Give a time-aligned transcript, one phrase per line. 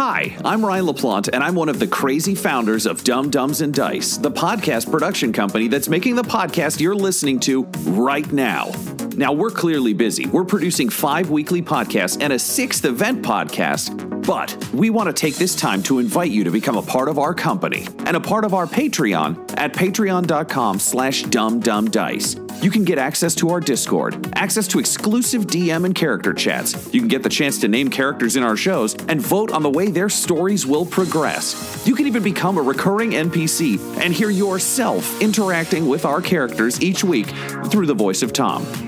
[0.00, 3.74] Hi, I'm Ryan LaPlante, and I'm one of the crazy founders of Dumb Dumbs and
[3.74, 8.70] Dice, the podcast production company that's making the podcast you're listening to right now.
[9.16, 10.26] Now, we're clearly busy.
[10.26, 15.34] We're producing five weekly podcasts and a sixth event podcast, but we want to take
[15.34, 18.44] this time to invite you to become a part of our company and a part
[18.44, 22.44] of our Patreon at patreon.com slash dumbdumbdice.
[22.62, 26.92] You can get access to our Discord, access to exclusive DM and character chats.
[26.92, 29.70] You can get the chance to name characters in our shows and vote on the
[29.70, 31.86] way their stories will progress.
[31.86, 37.04] You can even become a recurring NPC and hear yourself interacting with our characters each
[37.04, 37.28] week
[37.70, 38.87] through the voice of Tom.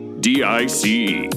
[0.21, 1.29] D-I-C-E.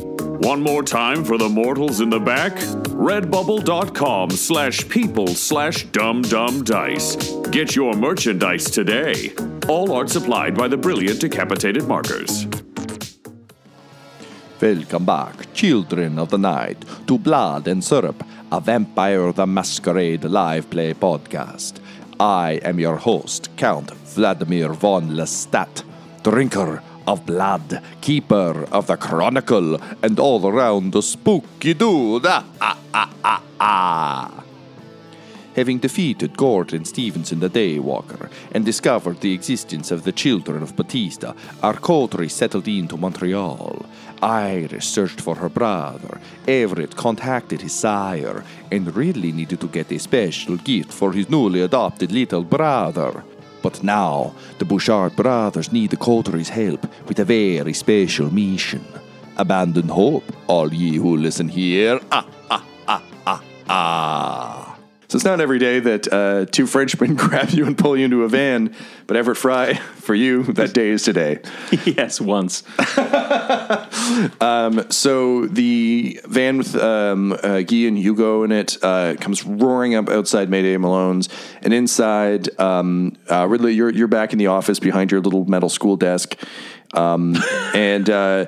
[0.42, 2.52] One more time for the mortals in the back.
[2.92, 7.16] Redbubble.com slash people slash dum dum dice.
[7.50, 9.32] Get your merchandise today.
[9.68, 12.46] All art supplied by the brilliant decapitated markers.
[14.60, 18.22] Welcome back, children of the night, to Blood and Syrup,
[18.52, 21.80] a Vampire the Masquerade live play podcast.
[22.20, 25.82] I am your host, Count Vladimir von Lestat,
[26.22, 32.26] drinker of blood, keeper of the chronicle, and all around a spooky dude.
[32.26, 34.44] Ah, ah, ah, ah, ah.
[35.56, 40.74] Having defeated Gordon Stevens Stevenson the Daywalker and discovered the existence of the children of
[40.74, 41.32] Batista,
[41.62, 43.86] our coterie settled into Montreal.
[44.20, 46.20] Iris searched for her brother.
[46.48, 48.42] Everett contacted his sire
[48.72, 53.22] and really needed to get a special gift for his newly adopted little brother.
[53.64, 58.84] But now, the Bouchard brothers need the coterie's help with a very special mission.
[59.38, 61.98] Abandon hope, all ye who listen here.
[62.12, 64.23] Ah, ah, ah, ah, ah.
[65.14, 68.24] So it's not every day that uh, two Frenchmen grab you and pull you into
[68.24, 68.74] a van,
[69.06, 71.38] but Everett Fry, for you, that day is today.
[71.84, 72.64] yes, once.
[74.40, 79.94] Um, so the van with um, uh, Guy and Hugo in it uh, comes roaring
[79.94, 81.28] up outside Mayday Malone's,
[81.62, 85.68] and inside, um, uh, Ridley, you're you're back in the office behind your little metal
[85.68, 86.36] school desk,
[86.92, 87.36] um,
[87.72, 88.46] and uh,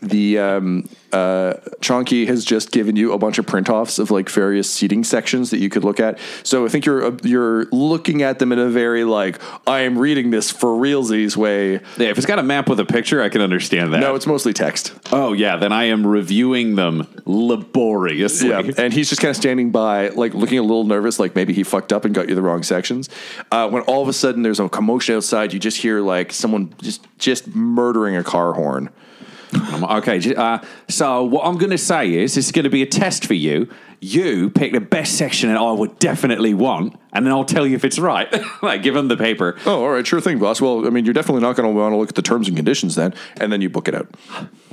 [0.00, 4.28] the um, uh, Chonky has just given you a bunch of print offs of like
[4.28, 6.18] various seating sections that you could look at.
[6.42, 9.98] So I think you're uh, you're looking at them in a very like I am
[9.98, 11.72] reading this for realsies way.
[11.96, 14.00] Yeah, if it's got a map with a picture, I can understand that.
[14.00, 14.92] No, it's mostly text.
[15.12, 18.48] oh yeah, then I am reviewing them laboriously.
[18.50, 21.52] Yeah, and he's just kind of standing by, like looking a little nervous, like maybe
[21.52, 23.08] he fucked up and got you the wrong sections.
[23.50, 26.74] Uh, when all of a sudden there's a commotion outside, you just hear like someone
[26.80, 28.90] just just murdering a car horn.
[29.54, 32.86] Okay, uh, so what I'm going to say is this is going to be a
[32.86, 33.68] test for you.
[34.00, 37.74] You pick the best section that I would definitely want, and then I'll tell you
[37.74, 38.28] if it's right.
[38.62, 39.56] like, give him the paper.
[39.66, 40.60] Oh, all right, sure thing, boss.
[40.60, 42.56] Well, I mean, you're definitely not going to want to look at the terms and
[42.56, 44.08] conditions then, and then you book it out.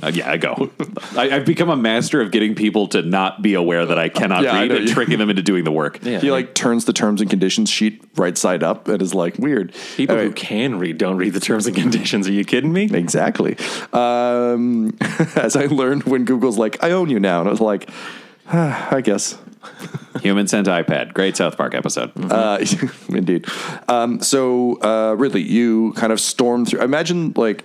[0.00, 0.70] Uh, yeah, I go.
[1.16, 4.44] I, I've become a master of getting people to not be aware that I cannot
[4.44, 6.00] Yeah, read know and tricking them into doing the work.
[6.04, 9.74] he like turns the terms and conditions sheet right side up and is like weird.
[9.96, 10.36] People All who right.
[10.36, 12.28] can read don't read the terms and conditions.
[12.28, 12.84] Are you kidding me?
[12.92, 13.56] Exactly.
[13.92, 14.96] Um,
[15.34, 17.40] as I learned when Google's like, I own you now.
[17.40, 17.88] And I was like,
[18.52, 19.38] I guess.
[20.14, 21.12] HUMANCENTiPAD.
[21.14, 22.12] Great South Park episode.
[22.16, 22.64] Uh,
[23.08, 23.46] indeed.
[23.88, 26.80] Um, so, uh, Ridley, you kind of storm through.
[26.82, 27.64] Imagine like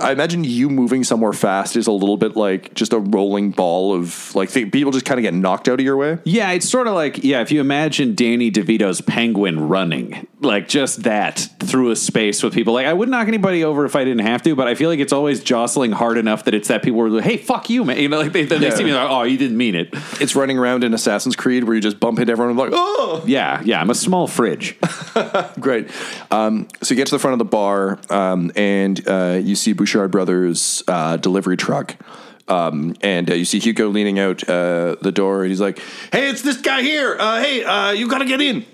[0.00, 3.92] I imagine you moving somewhere fast is a little bit like just a rolling ball
[3.92, 6.18] of like th- people just kind of get knocked out of your way.
[6.24, 11.02] Yeah, it's sort of like yeah, if you imagine Danny DeVito's penguin running, like just
[11.02, 12.72] that through a space with people.
[12.72, 15.00] Like I wouldn't knock anybody over if I didn't have to, but I feel like
[15.00, 17.98] it's always jostling hard enough that it's that people are like, "Hey, fuck you, man!"
[17.98, 18.70] You know, like they, they Yeah.
[18.70, 19.88] see me like, "Oh, you didn't mean it."
[20.20, 23.24] It's running around in Assassin's Creed where you just bump into everyone and like, oh,
[23.26, 24.78] Yeah, yeah, I'm a small fridge.
[25.60, 25.90] great.
[26.30, 29.72] Um, so you get to the front of the bar um, and uh, you see
[29.80, 31.96] Bouchard Brothers uh, delivery truck.
[32.48, 35.78] Um, and uh, you see Hugo leaning out uh, the door, and he's like,
[36.12, 37.16] "Hey, it's this guy here.
[37.18, 38.66] Uh, hey, uh, you gotta get in."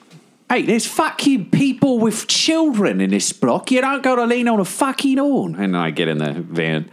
[0.50, 3.70] Hey, there's fucking people with children in this block.
[3.70, 5.54] You don't go to lean on a fucking horn.
[5.54, 6.90] And I get in the van.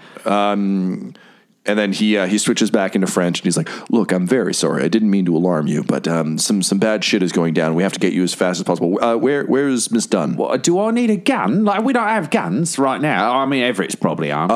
[1.66, 4.54] And then he uh, he switches back into French, and he's like, "Look, I'm very
[4.54, 4.84] sorry.
[4.84, 7.74] I didn't mean to alarm you, but um, some some bad shit is going down.
[7.74, 9.02] We have to get you as fast as possible.
[9.02, 10.36] Uh, where where is Miss Dunn?
[10.36, 11.64] What, do I need a gun?
[11.64, 13.38] Like, we don't have guns right now.
[13.38, 14.52] I mean, Everett's probably armed.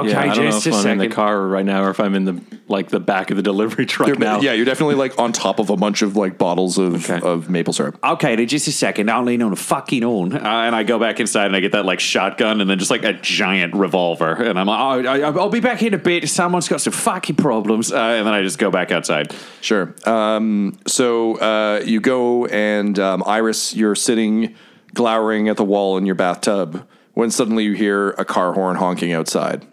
[0.00, 1.00] Okay, Yeah, I don't know just if a I'm second.
[1.02, 3.42] in the car right now or if I'm in the like the back of the
[3.42, 4.40] delivery truck You're- now.
[4.40, 7.20] Yeah, you're definitely like on top of a bunch of like bottles of, Okay.
[7.26, 7.98] of maple syrup.
[8.02, 9.10] Okay, then just a second.
[9.10, 10.32] I'll lean on a fucking horn.
[10.34, 12.90] Uh, and I go back inside and I get that like shotgun and then just
[12.90, 14.32] like a giant revolver.
[14.32, 16.28] And I'm like, oh, I, I'll be back in a bit.
[16.28, 17.92] Someone's got some fucking problems.
[17.92, 19.32] Uh, and then I just go back outside.
[19.60, 19.94] Sure.
[20.06, 24.54] Um, so uh, you go and um, Iris, you're sitting
[24.94, 29.12] glowering at the wall in your bathtub when suddenly you hear a car horn honking
[29.12, 29.64] outside.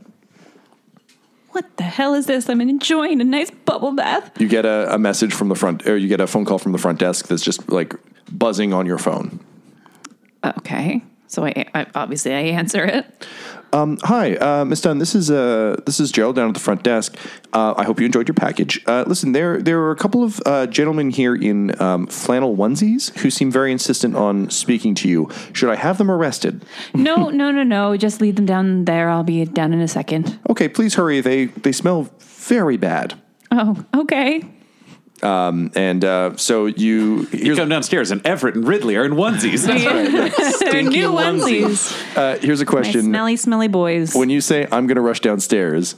[1.53, 2.49] What the hell is this?
[2.49, 4.31] I'm enjoying a nice bubble bath.
[4.39, 6.71] You get a, a message from the front, or you get a phone call from
[6.71, 7.95] the front desk that's just like
[8.31, 9.39] buzzing on your phone.
[10.43, 11.01] Okay.
[11.27, 13.27] So I, I obviously I answer it.
[13.73, 14.99] Hi, uh, Miss Dunn.
[14.99, 17.17] This is uh, this is Gerald down at the front desk.
[17.53, 18.83] Uh, I hope you enjoyed your package.
[18.85, 23.17] Uh, listen, there there are a couple of uh, gentlemen here in um, flannel onesies
[23.17, 25.27] who seem very insistent on speaking to you.
[25.53, 26.63] Should I have them arrested?
[26.93, 27.97] No, no, no, no.
[27.97, 29.09] Just leave them down there.
[29.09, 30.39] I'll be down in a second.
[30.51, 31.21] Okay, please hurry.
[31.21, 33.15] They they smell very bad.
[33.51, 34.43] Oh, okay.
[35.23, 39.65] And uh, so you You come downstairs and Everett and Ridley are in onesies.
[40.71, 42.17] They're new onesies.
[42.17, 43.01] uh, here's a My question.
[43.03, 44.13] smelly, smelly boys.
[44.15, 45.95] when you say I'm going to rush downstairs,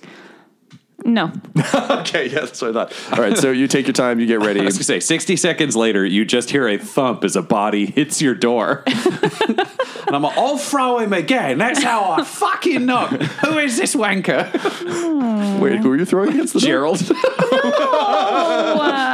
[1.06, 1.32] no.
[1.92, 3.14] okay, yeah, that's what I thought.
[3.14, 4.60] All right, so you take your time, you get ready.
[4.62, 7.42] I was going to say, 60 seconds later, you just hear a thump as a
[7.44, 8.84] body hits your door.
[8.88, 11.60] and I'm like, I'll throw him again.
[11.60, 13.06] That's how I fucking know.
[13.06, 14.52] Who is this wanker?
[15.62, 16.70] Wait, who are you throwing against the door?
[16.70, 17.00] Gerald.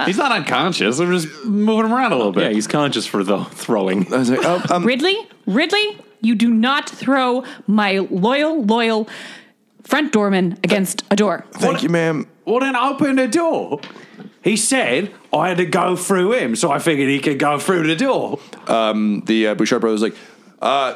[0.05, 0.99] He's not unconscious.
[0.99, 2.43] I'm just moving him around a little bit.
[2.43, 4.11] Yeah, he's conscious for the throwing.
[4.13, 9.09] I was like, oh, um, Ridley, Ridley, you do not throw my loyal, loyal
[9.83, 11.45] front doorman against a door.
[11.53, 12.27] thank you, ma'am.
[12.45, 13.81] well, then open the door.
[14.43, 17.87] He said I had to go through him, so I figured he could go through
[17.87, 18.39] the door.
[18.67, 20.15] The uh, Bouchard brothers like,
[20.61, 20.95] uh,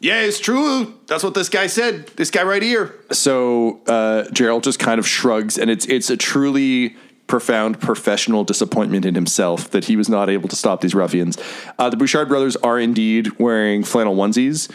[0.00, 0.94] yeah, it's true.
[1.06, 2.08] That's what this guy said.
[2.16, 2.98] This guy right here.
[3.12, 6.96] So uh, Gerald just kind of shrugs, and it's it's a truly
[7.26, 11.38] profound professional disappointment in himself that he was not able to stop these ruffians.
[11.78, 14.68] Uh, the Bouchard brothers are indeed wearing flannel onesies.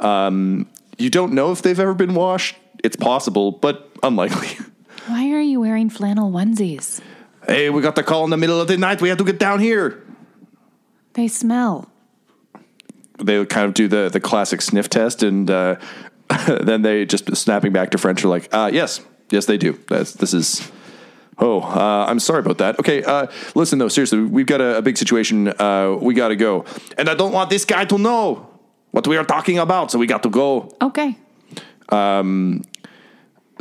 [0.00, 0.68] Um,
[0.98, 2.56] you don't know if they've ever been washed.
[2.82, 4.64] It's possible, but unlikely.
[5.06, 7.00] Why are you wearing flannel onesies?
[7.46, 9.00] hey, we got the call in the middle of the night.
[9.00, 10.00] We had to get down here.
[11.14, 11.90] They smell.
[13.18, 15.76] they kind of do the the classic sniff test, and uh,
[16.46, 19.00] then they just snapping back to French are like, uh, "Yes,
[19.30, 19.78] yes, they do.
[19.88, 20.70] That's, this is."
[21.38, 22.78] Oh, uh, I'm sorry about that.
[22.78, 25.48] Okay, uh, listen though, seriously, we've got a, a big situation.
[25.48, 26.64] Uh, we got to go,
[26.96, 28.48] and I don't want this guy to know
[28.92, 30.70] what we are talking about, so we got to go.
[30.80, 31.16] Okay.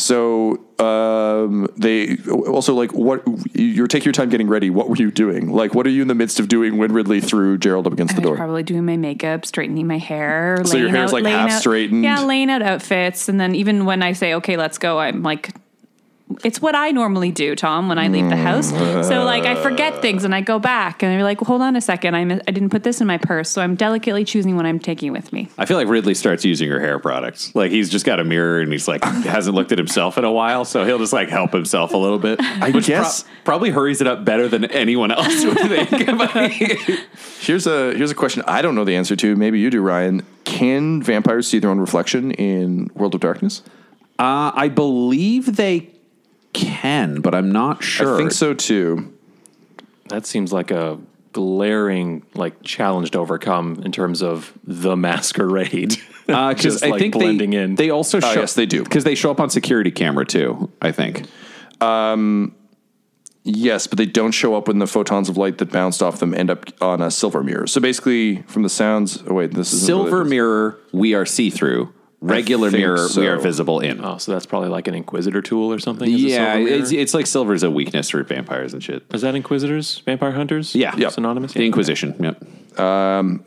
[0.01, 4.69] So um, they also like what you're take your time getting ready.
[4.69, 5.51] What were you doing?
[5.51, 8.13] Like, what are you in the midst of doing when Ridley threw Gerald up against
[8.13, 8.35] I the door?
[8.35, 10.61] probably doing my makeup, straightening my hair.
[10.65, 12.03] So your hair's, out, like, half out- straightened?
[12.03, 15.53] Yeah, laying out outfits, and then even when I say okay, let's go, I'm like,
[16.43, 18.69] it's what I normally do, Tom, when I leave the house.
[19.07, 21.75] So like I forget things and I go back and I'm like, well, hold on
[21.75, 24.65] a second, I I didn't put this in my purse, so I'm delicately choosing what
[24.65, 25.49] I'm taking with me.
[25.57, 27.53] I feel like Ridley starts using her hair products.
[27.55, 30.31] Like he's just got a mirror and he's like hasn't looked at himself in a
[30.31, 32.39] while, so he'll just like help himself a little bit.
[32.41, 35.57] I guess- probably hurries it up better than anyone else would
[35.89, 35.89] think.
[37.39, 39.35] Here's a here's a question I don't know the answer to.
[39.35, 40.25] Maybe you do, Ryan.
[40.43, 43.63] Can vampires see their own reflection in World of Darkness?
[44.19, 45.89] uh, I believe they
[46.53, 48.15] can, but I'm not sure.
[48.15, 49.13] I think so too.
[50.09, 50.99] That seems like a
[51.33, 55.95] glaring like challenge to overcome in terms of the masquerade.
[56.27, 57.75] because Uh, I like, think blending they, in.
[57.75, 58.83] They also show, yes, they do.
[58.83, 60.71] because they show up on security camera too.
[60.81, 61.25] I think.
[63.43, 66.33] Yes, but they don't show up when the photons of light that bounced off them
[66.33, 67.65] end up on a silver mirror.
[67.65, 71.91] So basically, from the sounds, oh wait, this is Silver mirror, we are see through.
[72.21, 73.21] Regular mirror so.
[73.21, 74.03] we are visible in.
[74.03, 76.09] Oh, so that's probably like an Inquisitor tool or something.
[76.09, 79.03] is yeah, it's, it's like silver is a weakness for vampires and shit.
[79.13, 80.75] is that Inquisitors, vampire hunters?
[80.75, 80.95] Yeah.
[80.95, 81.11] Yep.
[81.13, 81.53] synonymous.
[81.53, 82.15] The Inquisition.
[82.19, 82.43] Yep.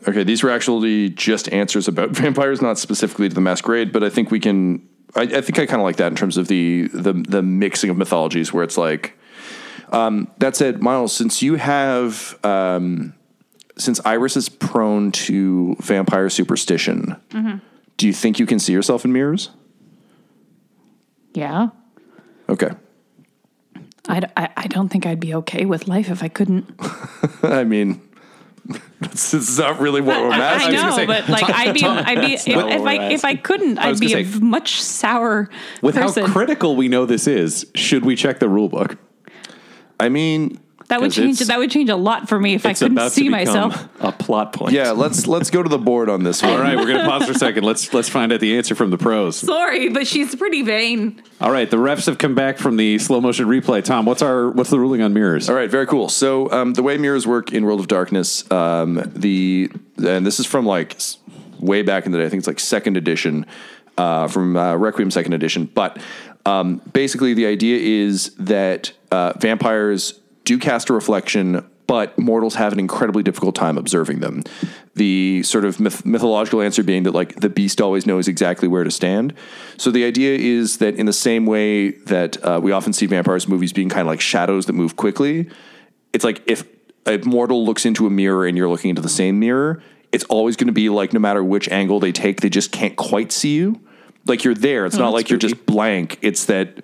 [0.07, 4.09] Okay, these were actually just answers about vampires, not specifically to the masquerade, but I
[4.09, 4.87] think we can.
[5.15, 7.89] I, I think I kind of like that in terms of the the the mixing
[7.89, 9.17] of mythologies, where it's like.
[9.91, 13.13] Um, that said, Miles, since you have, um,
[13.77, 17.15] since Iris is prone to vampire superstition,
[17.97, 19.49] do you think you can see yourself in mirrors?
[21.33, 21.69] Yeah.
[22.49, 22.71] Okay.
[24.07, 24.21] I
[24.55, 26.67] I don't think I'd be okay with life if I couldn't.
[27.43, 28.01] I mean,
[28.99, 30.73] this is not really what we're I, I asking.
[30.73, 33.89] know, but like I'd be, I'd be if, if we're I if I couldn't, I
[33.89, 35.49] was I'd be a much sour
[35.81, 36.25] With person.
[36.25, 38.97] how critical we know this is, should we check the rule book?
[39.99, 41.39] I mean, that would 'cause change.
[41.39, 43.87] That would change a lot for me if I couldn't about see to myself.
[43.99, 44.73] a plot point.
[44.73, 44.91] yeah.
[44.91, 46.51] Let's let's go to the board on this one.
[46.53, 47.63] All right, we're gonna pause for a second.
[47.63, 49.35] Let's let's find out the answer from the pros.
[49.37, 51.21] Sorry, but she's pretty vain.
[51.41, 53.83] All right, the refs have come back from the slow motion replay.
[53.83, 55.49] Tom, what's our what's the ruling on mirrors?
[55.49, 56.07] All right, very cool.
[56.09, 59.69] So um, the way mirrors work in World of Darkness, um, the
[60.05, 60.95] and this is from like
[61.59, 62.25] way back in the day.
[62.25, 63.45] I think it's like second edition
[63.97, 65.65] uh, from uh, Requiem second edition.
[65.73, 65.97] But
[66.45, 72.71] um, basically, the idea is that uh, vampires do cast a reflection, but mortals have
[72.71, 74.43] an incredibly difficult time observing them.
[74.95, 78.83] The sort of myth- mythological answer being that like the beast always knows exactly where
[78.83, 79.33] to stand.
[79.77, 83.47] So the idea is that in the same way that uh, we often see vampires
[83.47, 85.49] movies being kind of like shadows that move quickly,
[86.13, 86.63] it's like if
[87.05, 90.55] a mortal looks into a mirror and you're looking into the same mirror, it's always
[90.55, 93.55] going to be like no matter which angle they take, they just can't quite see
[93.55, 93.79] you.
[94.25, 94.85] Like you're there.
[94.85, 96.17] It's not like you're just blank.
[96.21, 96.83] It's that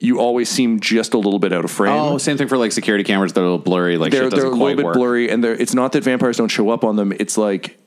[0.00, 1.92] you always seem just a little bit out of frame.
[1.92, 3.34] Oh, same thing for like security cameras.
[3.34, 3.98] They're a little blurry.
[3.98, 4.94] Like they're shit they're a quite little bit work.
[4.94, 7.12] blurry, and they're, it's not that vampires don't show up on them.
[7.20, 7.78] It's like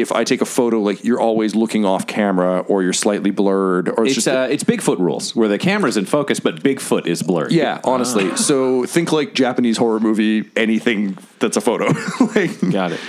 [0.00, 3.88] if I take a photo, like you're always looking off camera, or you're slightly blurred,
[3.88, 7.06] or it's, It's just uh, it's Bigfoot rules where the camera's in focus, but Bigfoot
[7.06, 7.52] is blurred.
[7.52, 7.80] yeah.
[7.84, 11.86] Honestly, so think like Japanese horror movie, anything that's a photo.
[12.34, 13.00] like, got it.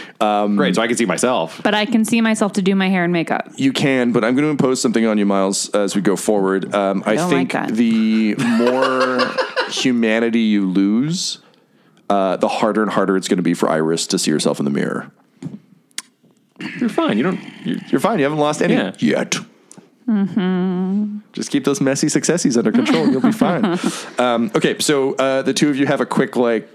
[0.55, 0.75] great.
[0.75, 1.61] So I can see myself.
[1.63, 3.49] But I can see myself to do my hair and makeup.
[3.55, 6.73] You can, but I'm going to impose something on you, Miles, as we go forward.
[6.73, 9.19] Um, I, don't think like the more
[9.69, 11.39] humanity you lose,
[12.09, 14.65] uh, the harder and harder it's going to be for Iris to see herself in
[14.65, 15.11] the mirror.
[16.79, 17.17] You're fine.
[17.17, 17.39] You don't.
[17.65, 18.19] You're, You're fine.
[18.19, 18.93] You haven't lost any Yeah.
[18.99, 19.35] yet.
[21.33, 23.03] Just keep those messy successes under control.
[23.03, 23.77] and You'll be fine.
[24.19, 26.67] Um, okay, so uh, the two of you have a quick like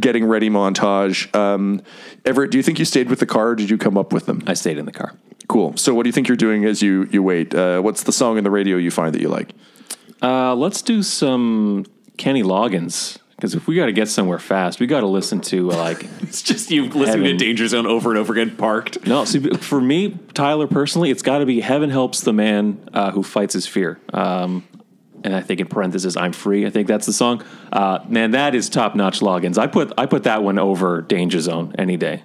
[0.00, 1.34] getting ready montage.
[1.34, 1.82] Um,
[2.24, 3.48] Everett, do you think you stayed with the car?
[3.50, 4.42] or Did you come up with them?
[4.46, 5.14] I stayed in the car.
[5.48, 5.76] Cool.
[5.76, 7.54] So what do you think you're doing as you you wait?
[7.54, 9.50] Uh, what's the song in the radio you find that you like?
[10.22, 11.86] Uh, let's do some
[12.18, 15.70] Kenny Loggins because if we got to get somewhere fast, we got to listen to
[15.70, 19.06] uh, like It's just you listening to Danger Zone over and over again, parked.
[19.06, 19.24] no.
[19.24, 23.22] See, for me, Tyler personally, it's got to be "Heaven Helps the Man uh, Who
[23.22, 24.66] Fights His Fear." Um,
[25.24, 27.44] and I think in parentheses, "I'm Free." I think that's the song.
[27.72, 29.58] Uh, man, that is top notch Loggins.
[29.58, 32.22] I put I put that one over Danger Zone any day.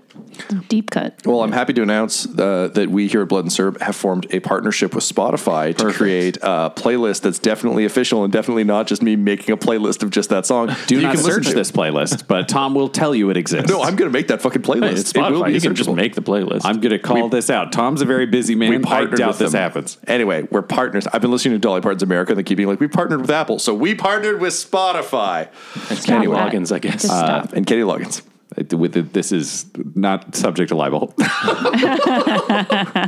[0.70, 1.16] Deep cut.
[1.26, 4.28] Well, I'm happy to announce uh, that we here at Blood and Syrup have formed
[4.32, 9.02] a partnership with Spotify to create a playlist that's definitely official and definitely not just
[9.02, 10.76] me making a playlist of just that song.
[10.88, 13.70] Do You not can search this playlist, but Tom will tell you it exists.
[13.70, 14.82] No, I'm going to make that fucking playlist.
[14.90, 15.46] Hey, it's It will Spotify.
[15.48, 15.96] be You can just searchable.
[15.96, 16.62] make the playlist.
[16.64, 17.72] I'm going to call this out.
[17.72, 18.70] Tom's a very busy man.
[18.70, 19.62] We I partnered doubt with this them.
[19.62, 19.98] happens.
[20.08, 21.08] Anyway, we're partners.
[21.08, 23.32] I've been listening to Dolly Parton's America and they keep being like, we partnered with
[23.32, 23.60] Apple.
[23.60, 25.48] So we partnered with Spotify.
[25.92, 26.52] It's Kenny that.
[26.54, 27.10] Loggins, I guess.
[27.10, 27.48] Uh.
[27.54, 28.22] And Kenny Loggins.
[28.58, 29.66] With the, this is
[29.96, 31.14] not subject to libel.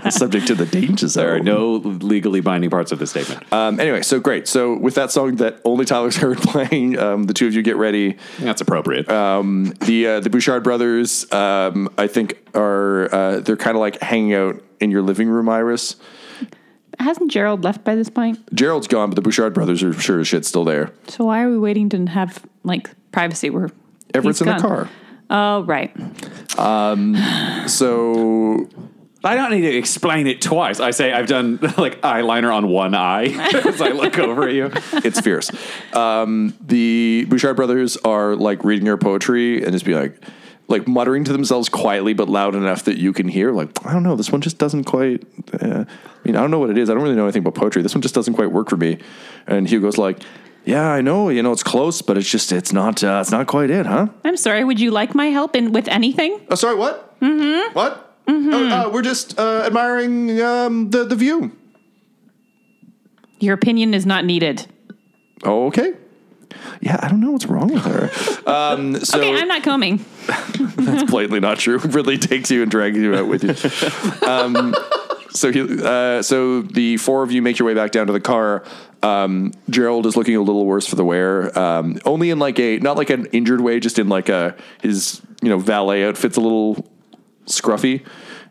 [0.09, 1.25] Subject to the danger zone.
[1.25, 3.51] there are no legally binding parts of the statement.
[3.51, 4.47] Um, anyway, so great.
[4.47, 7.75] So with that song that only Tyler's heard playing, um, the two of you get
[7.75, 8.15] ready.
[8.39, 9.07] That's appropriate.
[9.07, 14.33] The uh, the Bouchard brothers, um, I think, are uh, they're kind of like hanging
[14.33, 15.97] out in your living room, Iris.
[16.99, 18.39] Hasn't Gerald left by this point?
[18.55, 20.91] Gerald's gone, but the Bouchard brothers are sure as shit still there.
[21.07, 23.49] So why are we waiting to have like privacy?
[23.49, 23.69] Where
[24.13, 24.89] Everett's he's in the car.
[25.33, 25.91] Oh right.
[27.67, 28.69] So
[29.23, 30.79] I don't need to explain it twice.
[30.79, 33.25] I say I've done like eyeliner on one eye
[33.65, 34.71] as I look over at you.
[35.03, 35.49] it's fierce.
[35.93, 40.15] Um, the Bouchard brothers are like reading your poetry and just be like,
[40.67, 43.51] like muttering to themselves quietly but loud enough that you can hear.
[43.51, 45.23] Like, I don't know, this one just doesn't quite.
[45.53, 46.89] Uh, I mean, I don't know what it is.
[46.89, 47.81] I don't really know anything about poetry.
[47.81, 48.99] This one just doesn't quite work for me.
[49.47, 50.21] And Hugo's like,
[50.65, 51.29] Yeah, I know.
[51.29, 54.07] You know, it's close, but it's just it's not uh, it's not quite it, huh?
[54.23, 54.63] I'm sorry.
[54.63, 56.39] Would you like my help in with anything?
[56.49, 56.75] Oh, sorry.
[56.75, 57.19] What?
[57.19, 57.73] Mm-hmm.
[57.73, 57.99] What?
[58.27, 61.51] Oh, uh, we're just uh, admiring um, the the view.
[63.39, 64.67] Your opinion is not needed.
[65.43, 65.93] Oh, okay.
[66.79, 68.09] Yeah, I don't know what's wrong with her.
[68.45, 70.03] Um, so Okay, I'm not coming.
[70.27, 71.77] That's blatantly not true.
[71.79, 73.55] Really takes you and drags you out with you.
[74.29, 74.75] Um,
[75.33, 78.19] so he, uh, so the four of you make your way back down to the
[78.19, 78.63] car.
[79.01, 81.57] Um, Gerald is looking a little worse for the wear.
[81.57, 85.21] Um, only in like a not like an injured way, just in like a his
[85.41, 86.89] you know valet outfit's a little
[87.45, 88.05] scruffy.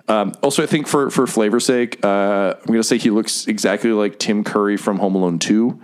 [0.09, 3.91] Um, also, I think for for flavor's sake, uh, I'm gonna say he looks exactly
[3.91, 5.81] like Tim Curry from Home Alone Two.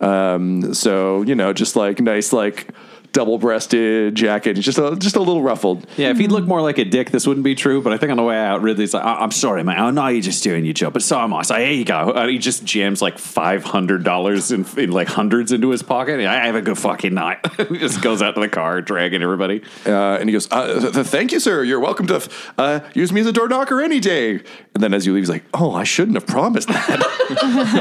[0.00, 2.68] Um, so you know, just like nice like
[3.16, 5.86] double breasted jacket, just a just a little ruffled.
[5.96, 7.80] Yeah, if he'd look more like a dick, this wouldn't be true.
[7.80, 9.78] But I think on the way out, Ridley's like, I- "I'm sorry, man.
[9.80, 12.12] I know you're just doing your job, but so am I." So here you go.
[12.12, 16.20] And he just jams like five hundred dollars in, in like hundreds into his pocket.
[16.20, 17.38] I have a good fucking night.
[17.70, 19.62] he just goes out to the car, dragging everybody.
[19.86, 21.62] Uh, and he goes, uh, th- th- "Thank you, sir.
[21.64, 24.32] You're welcome to uh, use me as a door knocker any day."
[24.74, 27.00] And then as you leave, he's like, "Oh, I shouldn't have promised that."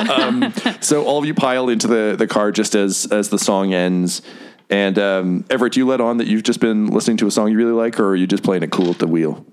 [0.18, 3.74] um, so all of you pile into the the car just as as the song
[3.74, 4.22] ends.
[4.70, 7.52] And um, Everett, do you let on that you've just been listening to a song
[7.52, 9.46] you really like, or are you just playing it cool at the wheel?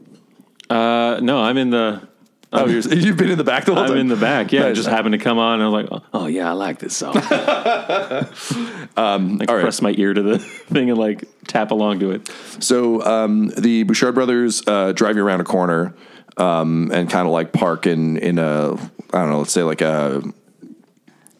[0.71, 2.09] Uh, no, I'm in the.
[2.55, 3.93] Oh, you're, you've been in the back the whole time.
[3.93, 4.01] I'm time.
[4.01, 4.53] in the back.
[4.53, 4.77] Yeah, it Nice.
[4.77, 7.17] just happened to come on, and I'm like, oh, oh, yeah, I like this song.
[8.97, 9.63] um, like all right.
[9.63, 10.39] press my ear to the
[10.73, 12.31] thing and like tap along to it.
[12.61, 15.95] So um, the Bouchard brothers uh, drive you around a corner
[16.37, 19.81] um, and kind of like park in in a I don't know, let's say like
[19.81, 20.23] a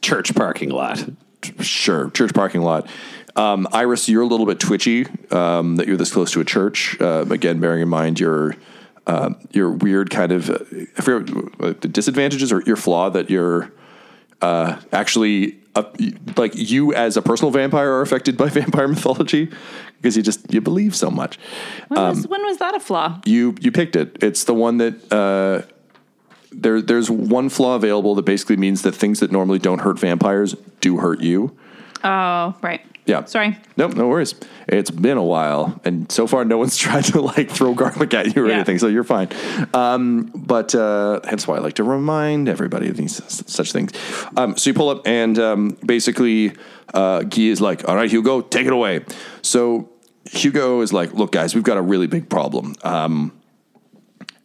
[0.03, 1.03] Church parking lot.
[1.61, 2.89] sure church parking lot.
[3.37, 7.01] Um, Iris, you're a little bit twitchy um, that you're this close to a church.
[7.01, 8.57] Uh, again, bearing in mind your
[9.07, 10.59] uh, your weird kind of uh,
[10.99, 11.35] I forget
[11.81, 13.73] the disadvantages or your flaw that you're
[14.43, 15.59] uh, actually
[16.37, 19.51] like you as a personal vampire are affected by vampire mythology
[19.97, 21.39] because you just you believe so much.
[21.89, 23.21] When, Um, was, when was that a flaw?
[23.25, 24.19] you you picked it.
[24.23, 25.67] It's the one that uh,
[26.53, 30.55] there there's one flaw available that basically means that things that normally don't hurt vampires
[30.83, 31.57] do hurt you.
[32.05, 32.81] Oh, right.
[33.05, 33.25] Yeah.
[33.25, 33.59] Sorry.
[33.77, 34.35] Nope, no worries.
[34.69, 38.35] It's been a while, and so far no one's tried to like throw garlic at
[38.37, 38.55] you or Yeah.
[38.57, 39.29] anything, so you're fine.
[39.75, 43.91] Um, but uh, hence why I like to remind everybody of these such things.
[44.37, 46.53] Um, so you pull up, and um, basically,
[46.95, 49.05] uh, Guy is like, "All right, Hugo, take it away."
[49.43, 49.91] So
[50.31, 53.33] Hugo is like, "Look, guys, we've got a really big problem." Um,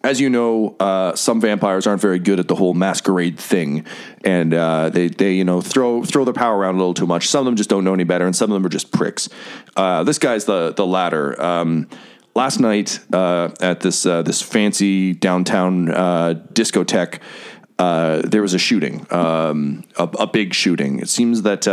[0.03, 3.85] as you know, uh, some vampires aren't very good at the whole masquerade thing,
[4.23, 7.27] and uh, they they you know throw throw their power around a little too much.
[7.27, 9.27] Some of them just don't know any better, and some of them are just pricks.
[9.75, 11.39] Uh, this guy's the the latter.
[11.41, 11.89] Um,
[12.35, 17.19] last night uh, at this uh, this fancy downtown uh, discotheque,
[17.77, 20.99] there was a shooting, um, a, a big shooting.
[20.99, 21.67] It seems that.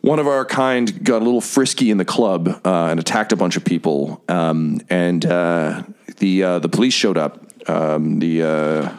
[0.00, 3.36] One of our kind got a little frisky in the club uh, and attacked a
[3.36, 4.22] bunch of people.
[4.28, 5.24] Um, and
[6.18, 7.40] the uh, the police showed up.
[7.68, 8.96] Um, the uh,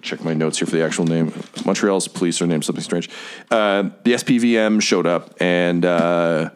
[0.00, 1.32] check my notes here for the actual name.
[1.64, 3.08] Montreal's police are named something strange.
[3.50, 5.84] Uh, the SPVM showed up and.
[5.84, 6.50] Uh,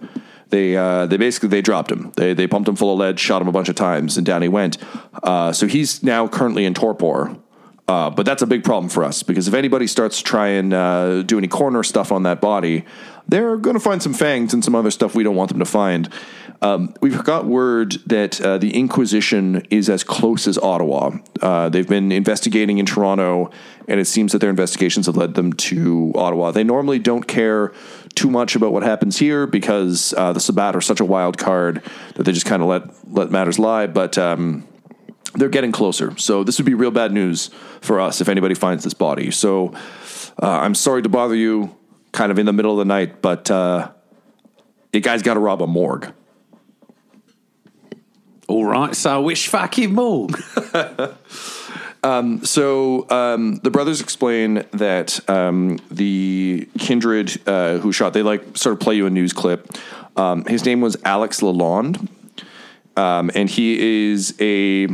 [0.48, 2.12] they uh, they basically they dropped him.
[2.14, 4.42] They they pumped him full of lead, shot him a bunch of times, and down
[4.42, 4.76] he went.
[5.22, 7.34] Uh, so he's now currently in torpor.
[7.88, 10.72] Uh, but that's a big problem for us because if anybody starts to try and
[10.72, 12.84] uh, do any coroner stuff on that body,
[13.28, 15.64] they're going to find some fangs and some other stuff we don't want them to
[15.64, 16.08] find.
[16.60, 21.10] Um, we've got word that uh, the Inquisition is as close as Ottawa.
[21.40, 23.50] Uh, they've been investigating in Toronto,
[23.88, 26.52] and it seems that their investigations have led them to Ottawa.
[26.52, 27.72] They normally don't care
[28.14, 31.82] too much about what happens here because uh, the Sabbat are such a wild card
[32.14, 33.88] that they just kind of let let matters lie.
[33.88, 34.68] But um,
[35.34, 36.16] they're getting closer.
[36.18, 39.30] So this would be real bad news for us if anybody finds this body.
[39.30, 39.74] So
[40.42, 41.76] uh, I'm sorry to bother you
[42.12, 43.90] kind of in the middle of the night, but uh,
[44.92, 46.12] you guys got to rob a morgue.
[48.48, 50.38] All right, so which fucking morgue?
[52.04, 58.72] So um, the brothers explain that um, the kindred uh, who shot, they like sort
[58.72, 59.68] of play you a news clip.
[60.16, 62.08] Um, his name was Alex Lalonde,
[62.96, 64.88] um, and he is a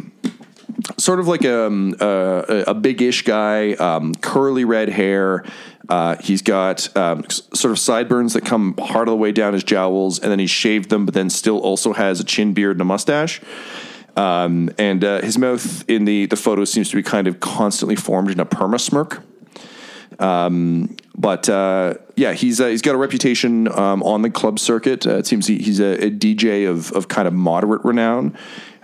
[0.96, 5.44] sort of like um, uh, a big-ish guy, um, curly red hair.
[5.88, 9.64] Uh, he's got um, sort of sideburns that come part of the way down his
[9.64, 12.82] jowls, and then he's shaved them, but then still also has a chin beard and
[12.82, 13.40] a mustache.
[14.16, 17.94] Um, and uh, his mouth in the the photo seems to be kind of constantly
[17.94, 19.22] formed in a perma smirk.
[20.18, 25.06] Um, but uh, yeah, he's uh, he's got a reputation um, on the club circuit.
[25.06, 28.36] Uh, it seems he, he's a, a DJ of of kind of moderate renown.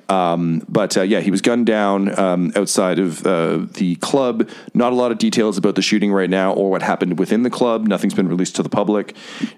[0.09, 4.49] Um, but uh, yeah, he was gunned down um, outside of uh, the club.
[4.75, 7.51] Not a lot of details about the shooting right now or what happened within the
[7.51, 7.87] club.
[7.87, 9.17] Nothing's been released to the public.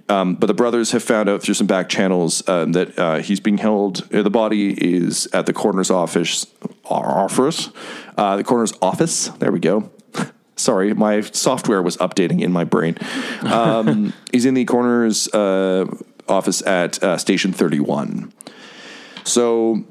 [0.08, 3.40] Um, but the brothers have found out through some back channels um, that uh, he's
[3.40, 4.12] being held.
[4.12, 6.46] Uh, the body is at the coroner's office.
[6.84, 7.70] Office,
[8.16, 9.28] uh, the coroner's office.
[9.28, 9.90] There we go.
[10.56, 12.96] Sorry, my software was updating in my brain.
[13.42, 15.86] Um, he's in the coroner's uh,
[16.28, 18.32] office at uh, Station 31.
[19.24, 19.84] So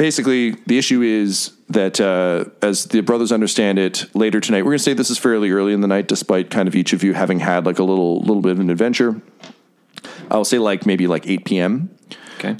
[0.00, 4.78] basically, the issue is that, uh, as the brothers understand it, later tonight, we're going
[4.78, 7.12] to say this is fairly early in the night, despite kind of each of you
[7.12, 9.20] having had like a little little bit of an adventure.
[10.30, 11.90] I'll say like maybe like eight p.m.
[12.38, 12.56] Okay.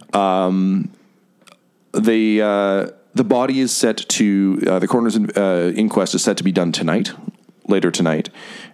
[1.93, 6.45] the uh, the body is set to uh, the coroner's uh, inquest is set to
[6.45, 7.13] be done tonight,
[7.67, 8.29] later tonight,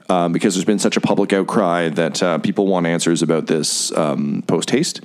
[0.08, 3.96] um, because there's been such a public outcry that uh, people want answers about this
[3.96, 5.02] um, post haste.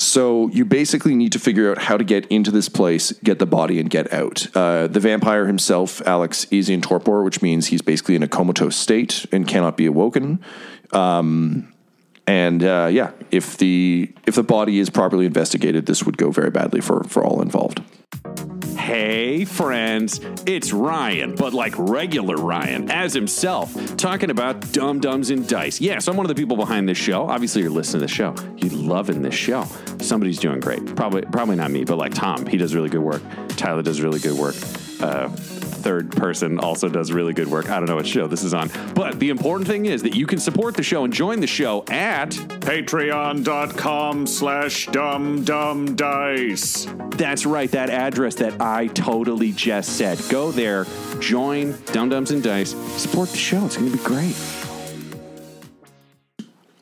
[0.00, 3.44] So you basically need to figure out how to get into this place, get the
[3.44, 4.46] body, and get out.
[4.56, 8.76] Uh, the vampire himself, Alex, is in torpor, which means he's basically in a comatose
[8.76, 10.42] state and cannot be awoken.
[10.94, 11.74] Um,
[12.26, 16.50] and uh, yeah, if the if the body is properly investigated, this would go very
[16.50, 17.82] badly for for all involved.
[18.90, 25.46] Hey, friends, it's Ryan, but like regular Ryan, as himself, talking about Dumb Dumbs and
[25.46, 25.80] Dice.
[25.80, 27.28] Yes, I'm one of the people behind this show.
[27.28, 28.34] Obviously, you're listening to the show.
[28.56, 29.64] You're loving this show.
[30.00, 30.96] Somebody's doing great.
[30.96, 33.22] Probably, probably not me, but like Tom, he does really good work.
[33.50, 34.56] Tyler does really good work.
[35.02, 37.70] Uh, third person also does really good work.
[37.70, 40.26] I don't know what show this is on, but the important thing is that you
[40.26, 46.86] can support the show and join the show at Patreon.com slash dum dum dice.
[47.12, 50.20] That's right, that address that I totally just said.
[50.28, 50.86] Go there,
[51.18, 53.64] join Dumb Dumbs and Dice, support the show.
[53.66, 54.36] It's going to be great.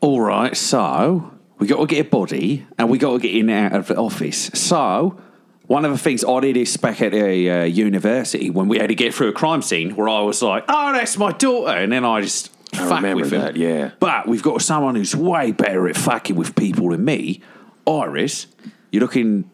[0.00, 3.50] All right, so we got to get a body and we got to get in
[3.50, 4.50] and out of the office.
[4.54, 5.20] So,
[5.68, 8.88] one of the things I did is back at a uh, university when we had
[8.88, 11.72] to get through a crime scene where I was like, oh, that's my daughter.
[11.76, 13.56] And then I just fuck remember with him.
[13.56, 13.90] yeah.
[14.00, 17.40] But we've got someone who's way better at fucking with people than me.
[17.86, 18.46] Iris,
[18.90, 19.50] you're looking,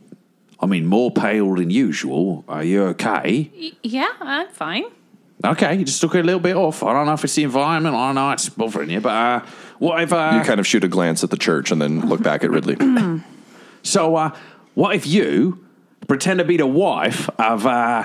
[0.61, 2.44] I mean, more pale than usual.
[2.48, 3.50] Are you okay?
[3.57, 4.85] Y- Yeah, I'm fine.
[5.44, 6.83] Okay, you just look a little bit off.
[6.83, 7.94] I don't know if it's the environment.
[7.94, 9.40] I don't know it's bothering you, but uh,
[9.79, 12.22] what if uh, You kind of shoot a glance at the church and then look
[12.22, 12.77] back at Ridley.
[13.83, 14.14] so?
[14.16, 14.31] Uh,
[14.74, 15.63] what if you
[16.06, 18.04] pretend to be the wife of uh,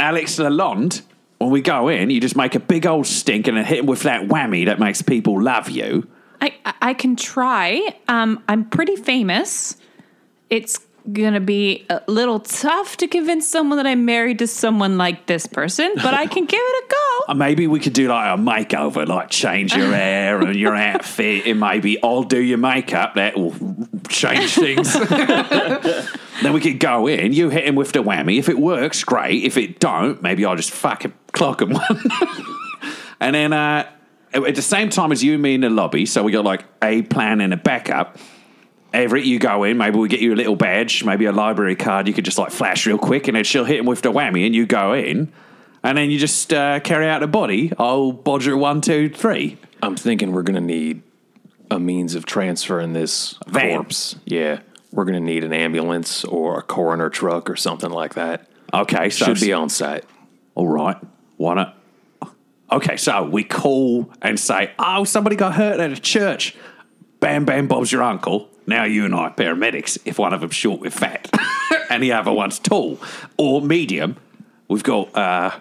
[0.00, 1.02] Alex Lalonde?
[1.38, 3.86] When we go in, you just make a big old stink and then hit him
[3.86, 6.08] with that whammy that makes people love you.
[6.40, 7.94] I I- can try.
[8.08, 9.76] Um, I'm pretty famous.
[10.50, 10.80] It's
[11.12, 15.46] gonna be a little tough to convince someone that I'm married to someone like this
[15.46, 16.94] person, but I can give it a go.
[17.28, 21.46] Uh, Maybe we could do like a makeover, like change your hair and your outfit,
[21.46, 23.16] and maybe I'll do your makeup.
[23.16, 23.50] That will
[24.08, 24.92] change things.
[26.42, 27.32] then we could go in.
[27.32, 28.38] You hit him with the whammy.
[28.38, 29.44] If it works, great.
[29.44, 32.02] If it don't, maybe I'll just fucking clock him one.
[33.20, 33.90] and then uh,
[34.32, 36.64] at the same time as you and me in the lobby, so we got like
[36.82, 38.18] a plan and a backup.
[38.92, 39.76] Everett, you go in.
[39.76, 42.08] Maybe we get you a little badge, maybe a library card.
[42.08, 44.46] You could just like flash real quick, and then she'll hit him with the whammy,
[44.46, 45.30] and you go in,
[45.82, 47.72] and then you just uh, carry out the body.
[47.78, 49.58] Oh, bodger one, two, three.
[49.82, 51.02] I'm thinking we're going to need
[51.70, 53.76] a means of transferring this Van.
[53.76, 54.16] corpse.
[54.24, 54.60] Yeah.
[54.92, 58.46] We're going to need an ambulance or a coroner truck or something like that.
[58.72, 60.04] Okay, so Should be on site.
[60.54, 60.96] all right.
[61.36, 61.74] Why not?
[62.70, 66.54] Okay, so we call and say, "Oh, somebody got hurt at a church."
[67.20, 68.50] Bam, bam, Bob's your uncle.
[68.66, 69.96] Now you and I are paramedics.
[70.04, 71.30] If one of them's short with fat,
[71.90, 72.98] and the other one's tall
[73.38, 74.16] or medium,
[74.68, 75.58] we've got uh,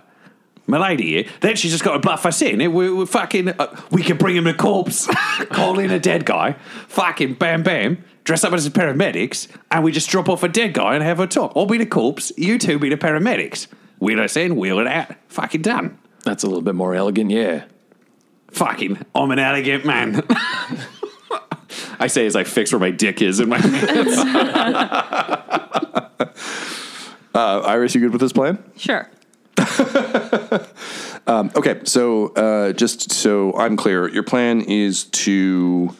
[0.67, 1.25] Milady here.
[1.39, 2.59] Then she's just got to bluff us in.
[2.73, 5.07] We, we fucking, uh, we can bring him a corpse,
[5.49, 6.57] call in a dead guy,
[6.89, 10.93] fucking bam, bam, dress up as paramedics, and we just drop off a dead guy
[10.93, 11.53] and have a talk.
[11.55, 13.67] I'll be the corpse, you two be the paramedics.
[13.99, 15.15] Wheel us in, wheel it out.
[15.29, 15.97] Fucking done.
[16.23, 17.31] That's a little bit more elegant.
[17.31, 17.65] Yeah.
[18.51, 20.23] Fucking, I'm an elegant man.
[21.99, 24.17] I say as I fix where my dick is in my hands.
[27.33, 28.63] Uh, Iris, you good with this plan?
[28.77, 29.09] Sure.
[31.57, 35.93] Okay, so uh, just so I'm clear, your plan is to.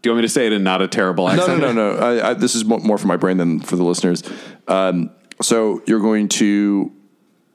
[0.00, 1.60] Do you want me to say it in not a terrible accent?
[1.60, 1.98] no, no, no.
[1.98, 4.22] I, I, this is more for my brain than for the listeners.
[4.68, 5.10] Um,
[5.42, 6.92] so you're going to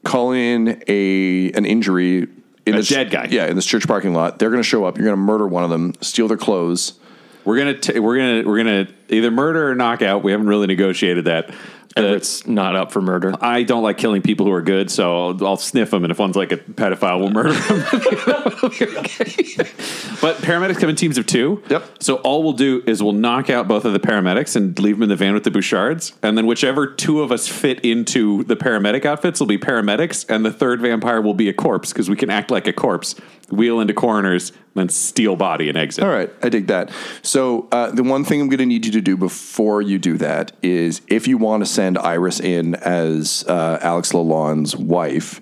[0.04, 2.28] call in a an injury
[2.66, 3.28] in A this dead guy.
[3.30, 4.40] Yeah, in this church parking lot.
[4.40, 4.98] They're going to show up.
[4.98, 7.00] You're going to murder one of them, steal their clothes.
[7.46, 10.24] We're gonna t- we're gonna we're gonna either murder or knock out.
[10.24, 11.54] We haven't really negotiated that.
[11.96, 13.36] It's not up for murder.
[13.40, 16.20] I don't like killing people who are good, so I'll, I'll sniff them, and if
[16.20, 17.80] one's like a pedophile, we'll murder them.
[20.22, 21.62] but paramedics come in teams of two.
[21.70, 21.84] Yep.
[22.00, 25.04] So all we'll do is we'll knock out both of the paramedics and leave them
[25.04, 28.56] in the van with the Bouchards, and then whichever two of us fit into the
[28.56, 32.16] paramedic outfits will be paramedics, and the third vampire will be a corpse because we
[32.16, 33.16] can act like a corpse,
[33.52, 36.04] wheel into coroners, then steal body and exit.
[36.04, 36.92] All right, I dig that.
[37.22, 40.18] So uh, the one thing I'm going to need you to do before you do
[40.18, 45.42] that is, if you want to send Iris in as uh, Alex Lalonde's wife,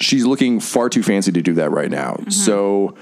[0.00, 2.18] she's looking far too fancy to do that right now.
[2.28, 2.96] So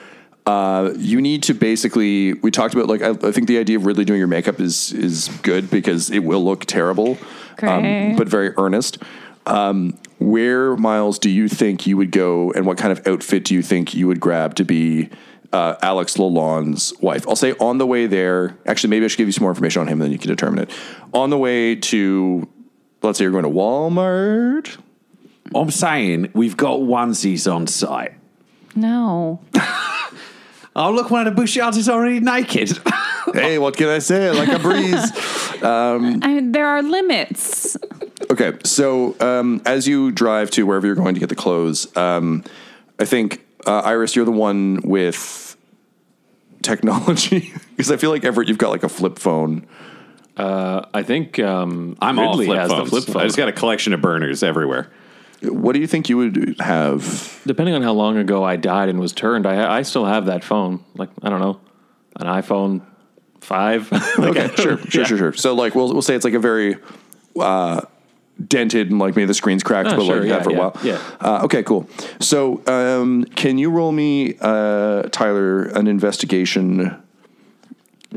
[0.47, 2.35] Uh, you need to basically.
[2.35, 4.93] We talked about like I, I think the idea of Ridley doing your makeup is
[4.93, 7.19] is good because it will look terrible,
[7.63, 8.99] um, but very earnest.
[9.47, 13.55] Um, where Miles do you think you would go, and what kind of outfit do
[13.55, 15.09] you think you would grab to be
[15.53, 17.27] uh, Alex Lalonde's wife?
[17.29, 18.57] I'll say on the way there.
[18.67, 20.29] Actually, maybe I should give you some more information on him, and then you can
[20.29, 20.71] determine it.
[21.13, 22.49] On the way to,
[23.03, 24.79] let's say you're going to Walmart.
[25.55, 28.15] I'm saying we've got onesies on site.
[28.75, 29.41] No.
[30.79, 32.79] Oh, look, one of the Bouchards is already naked.
[33.33, 34.31] hey, what can I say?
[34.31, 35.11] Like a breeze.
[35.63, 37.79] I mean, there are limits.
[38.31, 42.45] Okay, so um, as you drive to wherever you're going to get the clothes, um,
[42.99, 45.57] I think uh, Iris, you're the one with
[46.63, 49.67] technology because I feel like Everett, you've got like a flip phone.
[50.39, 52.91] I think um, I'm all flip has phones.
[52.91, 53.23] the flip phone.
[53.23, 54.91] I just got a collection of burners everywhere.
[55.43, 57.43] What do you think you would have?
[57.47, 60.43] Depending on how long ago I died and was turned, I I still have that
[60.43, 60.83] phone.
[60.95, 61.61] Like I don't know,
[62.17, 62.83] an iPhone
[63.41, 63.93] five.
[63.93, 65.33] like Okay, sure, sure, sure, sure.
[65.35, 66.77] So like we'll we'll say it's like a very
[67.39, 67.83] uh,
[68.45, 70.55] dented and like maybe the screen's cracked, Oh, but sure, like yeah, that for a
[70.55, 70.77] while.
[70.83, 71.01] yeah.
[71.21, 71.89] Uh, okay, cool.
[72.21, 77.03] So um, can you roll me, uh, Tyler, an investigation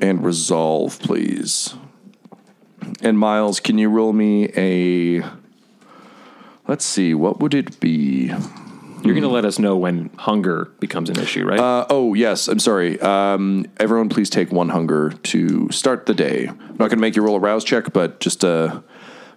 [0.01, 1.73] and resolve, please?
[3.01, 5.23] And Miles, can you roll me a?
[6.67, 8.27] Let's see, what would it be?
[9.01, 11.59] You're going to let us know when hunger becomes an issue, right?
[11.59, 12.99] Uh, oh yes, I'm sorry.
[12.99, 16.47] Um, everyone, please take one hunger to start the day.
[16.47, 18.83] I'm not going to make you roll a rouse check, but just a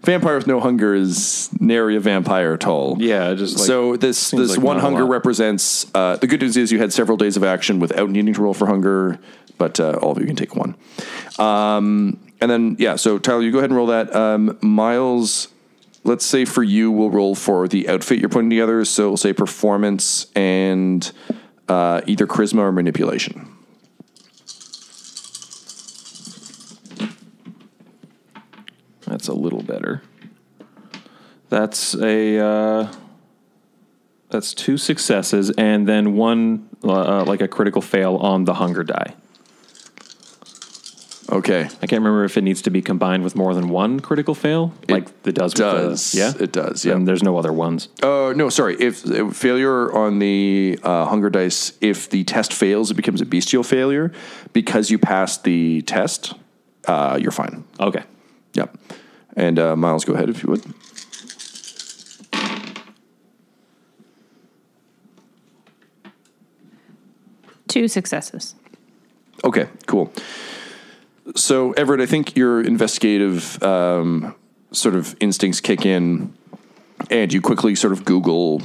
[0.03, 2.97] vampire with no hunger is nary a vampire at all.
[2.99, 5.87] Yeah, just like- so this this like one hunger represents.
[5.95, 8.55] Uh, the good news is you had several days of action without needing to roll
[8.55, 9.19] for hunger,
[9.59, 10.75] but uh, all of you can take one.
[11.39, 14.15] Um, and then yeah, so Tyler, you go ahead and roll that.
[14.15, 15.49] Um, Miles,
[16.05, 18.85] let's say for you, we'll roll for the outfit you're putting together.
[18.85, 21.11] So we'll say performance and
[21.69, 23.52] uh, either charisma or manipulation.
[29.23, 30.03] That's a little better.
[31.49, 32.93] That's a uh,
[34.31, 39.15] that's two successes and then one uh, like a critical fail on the hunger die.
[41.31, 41.61] Okay.
[41.61, 44.75] I can't remember if it needs to be combined with more than one critical fail,
[44.89, 45.55] like it does.
[45.55, 46.11] does.
[46.11, 46.95] The, yeah, It does, yeah.
[46.95, 47.91] And there's no other ones.
[48.03, 48.75] Uh, no, sorry.
[48.81, 53.25] If, if failure on the uh, hunger dice, if the test fails, it becomes a
[53.25, 54.11] bestial failure.
[54.53, 56.35] Because you passed the test,
[56.89, 57.63] uh, you're fine.
[57.79, 58.03] Okay.
[58.55, 58.77] Yep.
[59.37, 60.63] And uh, Miles, go ahead if you would.
[67.69, 68.55] Two successes.
[69.45, 70.13] Okay, cool.
[71.35, 74.35] So, Everett, I think your investigative um,
[74.73, 76.35] sort of instincts kick in,
[77.11, 78.61] and you quickly sort of Google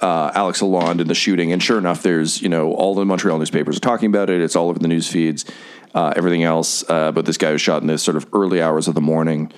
[0.00, 3.38] uh, Alex Lalonde and the shooting, and sure enough, there's you know all the Montreal
[3.38, 4.40] newspapers are talking about it.
[4.40, 5.44] It's all over the news feeds,
[5.94, 6.88] uh, everything else.
[6.88, 9.52] Uh, but this guy was shot in the sort of early hours of the morning.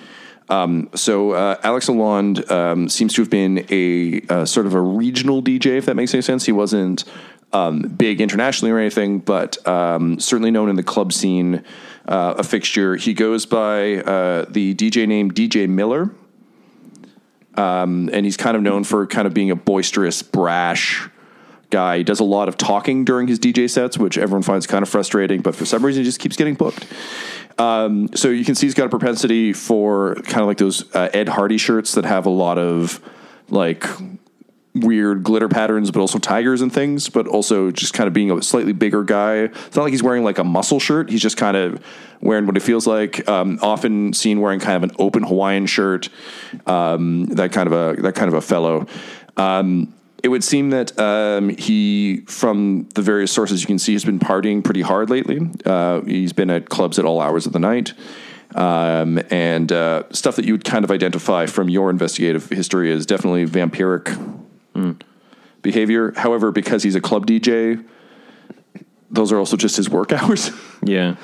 [0.49, 4.81] Um, so uh, Alex Lalonde um, seems to have been a uh, sort of a
[4.81, 6.45] regional DJ, if that makes any sense.
[6.45, 7.05] He wasn't
[7.53, 11.63] um, big internationally or anything, but um, certainly known in the club scene,
[12.07, 12.95] uh, a fixture.
[12.95, 16.11] He goes by uh, the DJ name DJ Miller,
[17.55, 21.07] um, and he's kind of known for kind of being a boisterous, brash
[21.69, 21.97] guy.
[21.97, 24.89] He does a lot of talking during his DJ sets, which everyone finds kind of
[24.89, 26.85] frustrating, but for some reason he just keeps getting booked.
[27.57, 31.09] Um, so you can see he's got a propensity for kind of like those uh,
[31.13, 32.99] Ed Hardy shirts that have a lot of
[33.49, 33.85] like
[34.75, 38.41] weird glitter patterns, but also tigers and things, but also just kind of being a
[38.41, 39.35] slightly bigger guy.
[39.35, 41.09] It's not like he's wearing like a muscle shirt.
[41.09, 41.83] He's just kind of
[42.21, 43.27] wearing what it feels like.
[43.29, 46.09] Um, often seen wearing kind of an open Hawaiian shirt.
[46.65, 48.87] Um, that kind of a that kind of a fellow.
[49.37, 54.05] Um, it would seem that um, he, from the various sources you can see, has
[54.05, 55.41] been partying pretty hard lately.
[55.65, 57.93] Uh, he's been at clubs at all hours of the night.
[58.55, 63.05] Um, and uh, stuff that you would kind of identify from your investigative history is
[63.05, 64.17] definitely vampiric
[65.61, 66.13] behavior.
[66.15, 67.83] However, because he's a club DJ,
[69.11, 70.51] those are also just his work hours.
[70.83, 71.15] Yeah.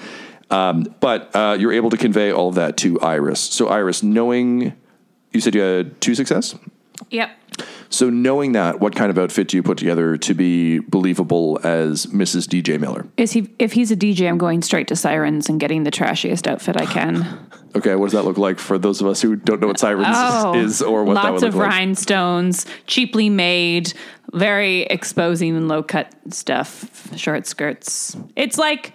[0.50, 3.40] but uh, you're able to convey all of that to Iris.
[3.40, 4.74] So, Iris, knowing
[5.32, 6.56] you said you had two success.
[7.12, 7.32] Yep.
[7.90, 12.06] So, knowing that, what kind of outfit do you put together to be believable as
[12.08, 12.48] Mrs.
[12.48, 13.08] DJ Miller?
[13.18, 13.50] Is he?
[13.58, 16.86] If he's a DJ, I'm going straight to Sirens and getting the trashiest outfit I
[16.86, 17.48] can.
[17.76, 20.08] Okay, what does that look like for those of us who don't know what Sirens
[20.10, 21.70] Oh, is or what that would lots look of like?
[21.70, 23.94] rhinestones, cheaply made,
[24.34, 28.18] very exposing and low cut stuff, short skirts.
[28.36, 28.94] It's like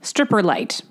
[0.00, 0.82] stripper light.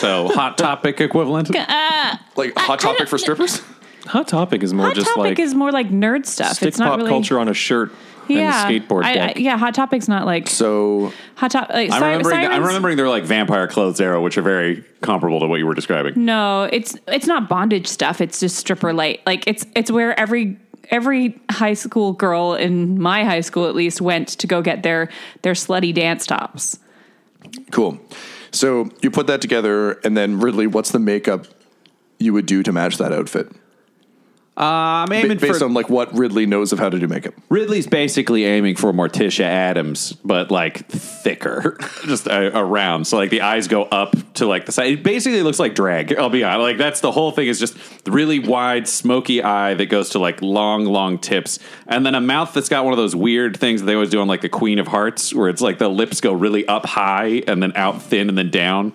[0.00, 1.48] So hot topic equivalent.
[1.56, 3.62] Uh, like Hot Topic for strippers?
[4.06, 4.96] Hot Topic is more just like.
[4.96, 6.54] Hot just Topic like is more like nerd stuff.
[6.56, 7.90] stick it's not pop really culture on a shirt
[8.28, 9.38] yeah, and a skateboard I- I- deck.
[9.38, 11.68] yeah, Hot Topic's not like So Hot Top.
[11.70, 15.40] Like, I'm Si- remembering, I'm remembering they're like vampire clothes arrow, which are very comparable
[15.40, 16.24] to what you were describing.
[16.24, 18.20] No, it's it's not bondage stuff.
[18.20, 19.20] It's just stripper light.
[19.26, 20.58] Like it's it's where every
[20.90, 25.08] every high school girl in my high school at least went to go get their
[25.42, 26.78] their slutty dance tops.
[27.70, 27.98] cool.
[28.50, 31.46] So you put that together, and then Ridley, what's the makeup
[32.18, 33.50] you would do to match that outfit?
[34.56, 37.34] Uh, I'm aiming based for on like what Ridley knows of how to do makeup.
[37.48, 43.06] Ridley's basically aiming for Morticia Addams, but like thicker, just uh, around.
[43.06, 44.92] So like the eyes go up to like the side.
[44.92, 46.16] It basically looks like drag.
[46.16, 46.60] I'll be honest.
[46.60, 50.40] Like that's the whole thing is just really wide, smoky eye that goes to like
[50.40, 53.86] long, long tips, and then a mouth that's got one of those weird things that
[53.86, 56.32] they always do on like the Queen of Hearts, where it's like the lips go
[56.32, 58.92] really up high and then out thin and then down.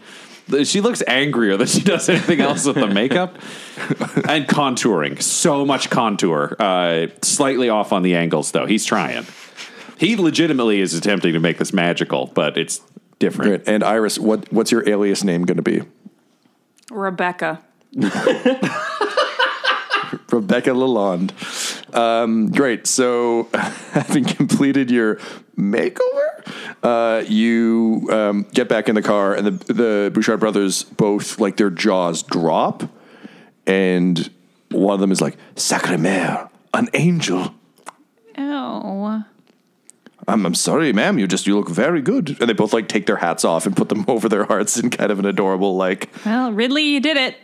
[0.64, 3.36] She looks angrier than she does anything else with the makeup
[4.28, 5.22] and contouring.
[5.22, 6.56] So much contour.
[6.60, 8.66] Uh, slightly off on the angles, though.
[8.66, 9.26] He's trying.
[9.98, 12.82] He legitimately is attempting to make this magical, but it's
[13.20, 13.64] different.
[13.66, 13.74] Great.
[13.74, 15.82] And Iris, what what's your alias name going to be?
[16.90, 17.62] Rebecca.
[20.32, 21.32] Rebecca Lalonde.
[21.96, 22.88] Um, great.
[22.88, 23.50] So,
[23.92, 25.20] having completed your
[25.60, 31.40] makeover, uh, you um, get back in the car, and the the Bouchard brothers both
[31.40, 32.84] like their jaws drop,
[33.68, 34.30] and
[34.72, 37.54] one of them is like "Sacre mère, an angel."
[38.38, 39.24] Oh.
[40.30, 41.18] I'm, I'm sorry, ma'am.
[41.18, 42.38] You just you look very good.
[42.40, 44.90] And they both like take their hats off and put them over their hearts in
[44.90, 46.10] kind of an adorable like.
[46.26, 47.36] Well, Ridley, you did it.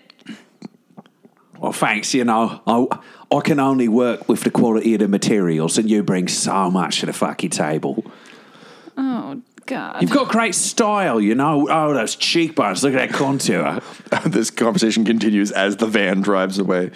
[1.60, 2.13] Well, thanks.
[2.13, 2.88] You know, I,
[3.36, 7.00] I can only work with the quality of the materials, and you bring so much
[7.00, 8.04] to the fucking table.
[9.67, 10.01] Oh God.
[10.01, 11.67] You've got great style, you know.
[11.69, 12.84] Oh, those cheekbones.
[12.84, 13.82] Look at that contour.
[14.25, 16.91] this conversation continues as the van drives away.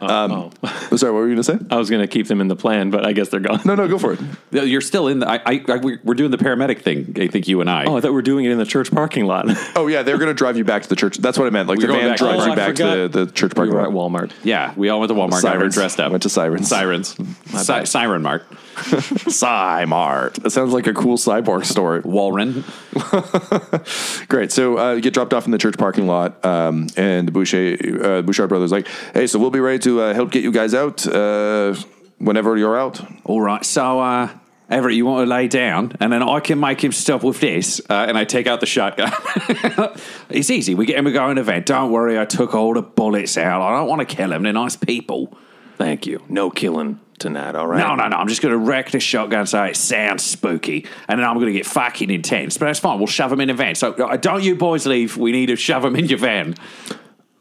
[0.00, 0.50] Um,
[0.96, 1.58] Sorry, what were you going to say?
[1.70, 3.60] I was going to keep them in the plan, but I guess they're gone.
[3.64, 4.20] No, no, go for it.
[4.50, 5.28] You're still in the.
[5.28, 7.16] I, I, I, we're doing the paramedic thing.
[7.20, 7.84] I think you and I.
[7.84, 9.46] Oh, I thought we were doing it in the church parking lot.
[9.76, 11.18] Oh yeah, they're going to drive you back to the church.
[11.18, 11.68] That's what I meant.
[11.68, 13.74] Like We're the van back drives Oh, you back to the, the church we parking
[13.74, 14.10] were at lot.
[14.10, 14.32] Walmart.
[14.44, 15.30] yeah, we all went to Walmart.
[15.30, 15.74] got Sirens.
[15.74, 16.10] dressed up.
[16.10, 16.68] Went to Sirens.
[16.68, 17.16] Sirens.
[17.46, 18.44] Si- Siren Mart.
[18.78, 20.34] Cymart.
[20.42, 22.00] That sounds like a cool cyborg story.
[22.08, 22.64] Walren.
[24.28, 24.50] Great.
[24.50, 27.76] So uh, you get dropped off in the church parking lot, um, and the Boucher,
[28.02, 30.74] uh, Bouchard brothers like, "Hey, so we'll be ready to uh, help get you guys
[30.74, 31.74] out uh,
[32.18, 33.64] whenever you're out." All right.
[33.64, 34.30] So, uh,
[34.70, 37.80] Everett, you want to lay down, and then I can make him stop with this.
[37.88, 39.12] Uh, and I take out the shotgun.
[40.28, 40.74] it's easy.
[40.74, 41.66] We get him to go in an event.
[41.66, 42.18] Don't worry.
[42.18, 43.62] I took all the bullets out.
[43.62, 44.42] I don't want to kill him.
[44.42, 45.36] They're nice people.
[45.76, 46.22] Thank you.
[46.28, 47.78] No killing tonight, all right?
[47.78, 48.16] No, no, no.
[48.16, 50.86] I'm just going to wreck the shotgun so it sounds spooky.
[51.08, 52.58] And then I'm going to get fucking intense.
[52.58, 52.98] But that's fine.
[52.98, 53.74] We'll shove them in a van.
[53.74, 55.16] So uh, don't you boys leave.
[55.16, 56.54] We need to shove them in your van.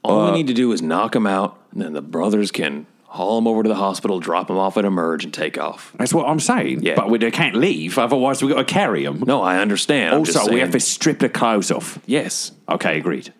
[0.03, 3.35] All we need to do is knock them out, and then the brothers can haul
[3.37, 5.93] them over to the hospital, drop them off at Emerge, and take off.
[5.97, 6.83] That's what I'm saying.
[6.83, 6.95] Yeah.
[6.95, 7.97] But we they can't leave.
[7.97, 9.23] Otherwise, we've got to carry them.
[9.25, 10.15] No, I understand.
[10.15, 11.99] I'm just also, we saying- have to strip the clothes off.
[12.05, 12.51] Yes.
[12.69, 13.33] Okay, agreed.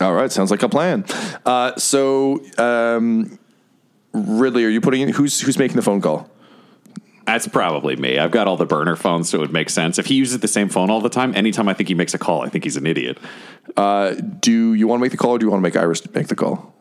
[0.00, 1.04] All right, sounds like a plan.
[1.46, 3.38] Uh, so, um,
[4.14, 6.30] Ridley, are you putting in who's who's making the phone call?
[7.26, 8.18] That's probably me.
[8.18, 9.98] I've got all the burner phones, so it would make sense.
[9.98, 12.18] If he uses the same phone all the time, anytime I think he makes a
[12.18, 13.18] call, I think he's an idiot.
[13.76, 16.28] Do you want to make the call, or do you want to make Iris make
[16.28, 16.74] the call?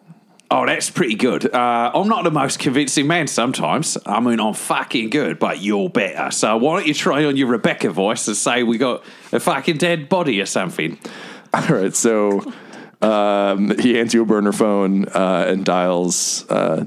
[0.52, 1.52] Oh, that's pretty good.
[1.52, 3.98] Uh, I'm not the most convincing man sometimes.
[4.06, 6.30] I mean, I'm fucking good, but you're better.
[6.30, 9.78] So why don't you try on your Rebecca voice and say we got a fucking
[9.78, 11.00] dead body or something?
[11.56, 12.54] All right, so
[13.02, 16.48] um, he hands you a burner phone uh, and dials.
[16.48, 16.86] Uh,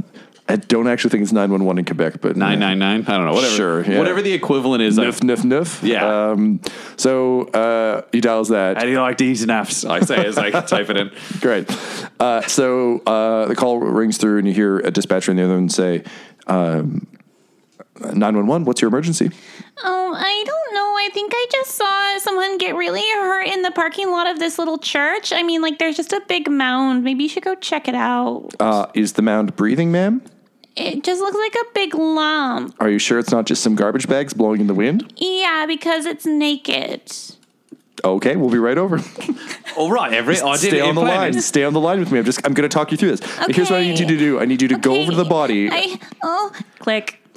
[0.49, 3.05] I don't actually think it's nine one one in Quebec, but Nine nine nine.
[3.09, 3.33] I don't know.
[3.33, 3.57] Whatever.
[3.57, 3.99] Sure, yeah.
[3.99, 4.97] Whatever the equivalent is.
[4.97, 5.83] Nuff, Of, nuff, nuff.
[5.83, 6.31] Yeah.
[6.31, 6.61] Um,
[6.97, 8.77] so uh, he dials that.
[8.77, 9.89] how do you like these nuffs?
[9.89, 11.11] I say as I type it in.
[11.41, 11.69] Great.
[12.21, 15.55] Uh, so uh, the call rings through, and you hear a dispatcher in the other
[15.57, 16.05] end say,
[16.49, 17.07] "Nine
[18.37, 18.65] one one.
[18.65, 19.31] What's your emergency?"
[19.83, 20.95] Oh, I don't know.
[20.97, 24.59] I think I just saw someone get really hurt in the parking lot of this
[24.59, 25.33] little church.
[25.33, 27.05] I mean, like, there's just a big mound.
[27.05, 28.51] Maybe you should go check it out.
[28.59, 30.23] Uh, is the mound breathing, ma'am?
[30.77, 32.75] It just looks like a big lump.
[32.81, 35.11] Are you sure it's not just some garbage bags blowing in the wind?
[35.17, 37.13] Yeah, because it's naked.
[38.05, 39.01] Okay, we'll be right over.
[39.77, 40.43] All right, Everett.
[40.43, 41.41] I did Stay on the line.
[41.41, 42.19] Stay on the line with me.
[42.19, 42.47] I'm just.
[42.47, 43.21] I'm going to talk you through this.
[43.49, 44.39] Here's what I need you to do.
[44.39, 45.71] I need you to go over to the body.
[45.71, 47.21] I, oh, click.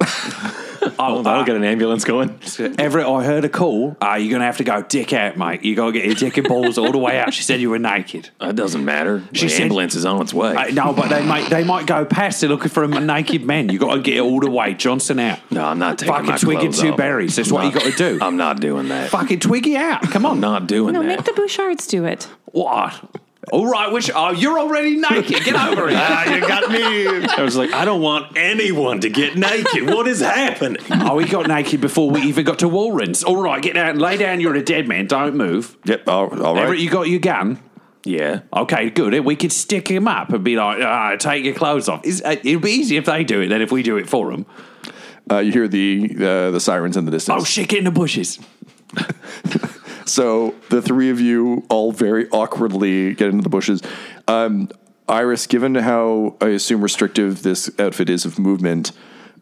[0.98, 2.38] Oh, that'll get an ambulance going.
[2.78, 3.96] Everett, I heard a call.
[4.00, 5.62] Uh, you're going to have to go dick out, mate.
[5.64, 7.32] you got to get your dick and balls all the way out.
[7.34, 8.30] She said you were naked.
[8.40, 9.22] It doesn't matter.
[9.32, 10.54] She the said- ambulance is on its way.
[10.54, 13.68] Uh, no, but they might they might go past it looking for a naked man.
[13.68, 15.38] You got to get all the way Johnson out.
[15.50, 16.96] no, I'm not taking Fucking my twig and clothes two off.
[16.96, 17.36] berries.
[17.36, 18.18] That's I'm what you not- got to do.
[18.24, 19.10] I'm not doing that.
[19.10, 20.02] Fucking twiggy out.
[20.10, 20.32] Come on.
[20.32, 21.00] I'm not doing that.
[21.02, 21.16] No, that.
[21.18, 22.28] make the Bouchards do it.
[22.46, 23.00] What?
[23.52, 25.44] All right, which oh, you're already naked.
[25.44, 25.94] Get over it.
[26.00, 27.26] Ah, you got me.
[27.26, 29.86] I was like, I don't want anyone to get naked.
[29.86, 30.82] What is happening?
[30.90, 33.24] oh, we got naked before we even got to Walrens.
[33.24, 34.40] All right, get down, lay down.
[34.40, 35.06] You're a dead man.
[35.06, 35.76] Don't move.
[35.84, 36.08] Yep.
[36.08, 36.64] All, all right.
[36.64, 37.58] Everett, you got your gun.
[38.04, 38.40] Yeah.
[38.54, 39.18] Okay, good.
[39.24, 42.00] We could stick him up and be like, ah, take your clothes off.
[42.04, 44.30] It's, uh, it'll be easy if they do it than if we do it for
[44.30, 44.46] them.
[45.30, 47.42] Uh, you hear the uh, the sirens in the distance.
[47.42, 48.38] Oh shit, get in the bushes.
[50.10, 53.80] So the three of you all very awkwardly get into the bushes.
[54.26, 54.68] Um,
[55.08, 58.92] Iris, given how I assume restrictive this outfit is of movement,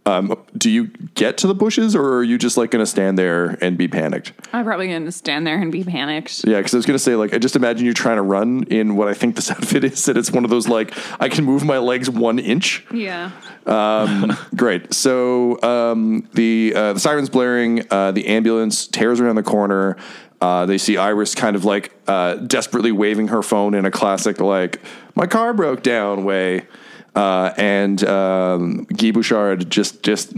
[0.05, 3.19] um, do you get to the bushes or are you just like going to stand
[3.19, 4.33] there and be panicked?
[4.53, 6.45] I'm probably going to stand there and be panicked.
[6.47, 8.65] Yeah, because I was going to say, like, I just imagine you're trying to run
[8.65, 11.45] in what I think this outfit is, that it's one of those, like, I can
[11.45, 12.87] move my legs one inch.
[12.93, 13.33] Yeah.
[13.67, 14.95] Um, great.
[14.95, 17.87] So um, the uh, the sirens blaring.
[17.91, 19.97] Uh, the ambulance tears around the corner.
[20.41, 24.41] Uh, they see Iris kind of like uh, desperately waving her phone in a classic
[24.41, 24.81] like
[25.15, 26.67] "my car broke down" way,
[27.15, 30.33] uh, and um, Guy Bouchard just just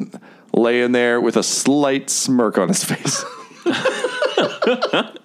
[0.53, 3.25] laying there with a slight smirk on his face.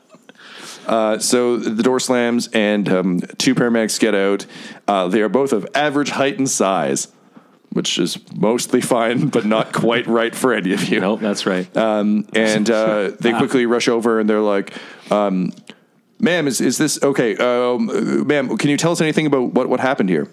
[0.88, 4.45] Uh, so the door slams and um, two paramedics get out.
[4.88, 7.07] Uh, they are both of average height and size,
[7.76, 11.01] which is mostly fine, but not quite right for any of you.
[11.01, 11.67] Nope, that's right.
[11.76, 14.73] Um, and uh, they quickly rush over and they're like,
[15.11, 15.51] um,
[16.19, 17.36] "Ma'am, is is this okay?
[17.36, 20.30] Um, uh, ma'am, can you tell us anything about what what happened here?"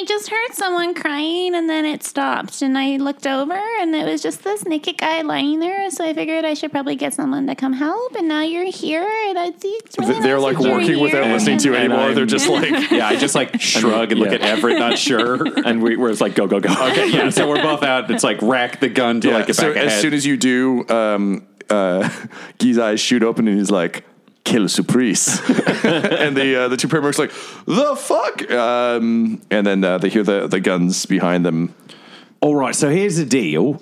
[0.00, 2.62] I just heard someone crying and then it stopped.
[2.62, 5.90] And I looked over and it was just this naked guy lying there.
[5.90, 8.14] So I figured I should probably get someone to come help.
[8.14, 9.06] And now you're here.
[9.28, 11.32] And I see it's really They're nice like working without here.
[11.34, 12.06] listening to you And anymore.
[12.06, 15.44] I'm- They're just like, Yeah, I just like shrug and look at Everett, not sure.
[15.66, 16.70] and we, we're just like, go, go, go.
[16.70, 18.10] Okay, yeah, so we're both out.
[18.10, 19.34] It's like rack the gun to yeah.
[19.34, 19.88] like get so back ahead.
[19.88, 22.08] as soon as you do, um, uh,
[22.58, 24.06] Guy's eyes shoot open and he's like.
[24.50, 25.40] Kill surprise,
[25.84, 27.32] and the uh, the two paramedics are like
[27.66, 31.72] the fuck, um, and then uh, they hear the the guns behind them.
[32.40, 33.80] All right, so here's the deal.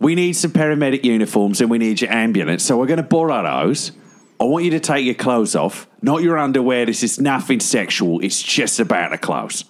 [0.00, 2.62] We need some paramedic uniforms and we need your ambulance.
[2.62, 3.92] So we're going to borrow those.
[4.38, 6.84] I want you to take your clothes off, not your underwear.
[6.84, 8.20] This is nothing sexual.
[8.20, 9.64] It's just about the clothes.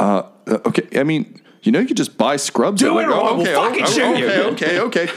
[0.00, 2.80] Uh, okay, I mean, you know, you could just buy scrubs.
[2.80, 4.26] Do They're it or I will fucking oh, shoot you.
[4.26, 5.08] okay, okay, okay.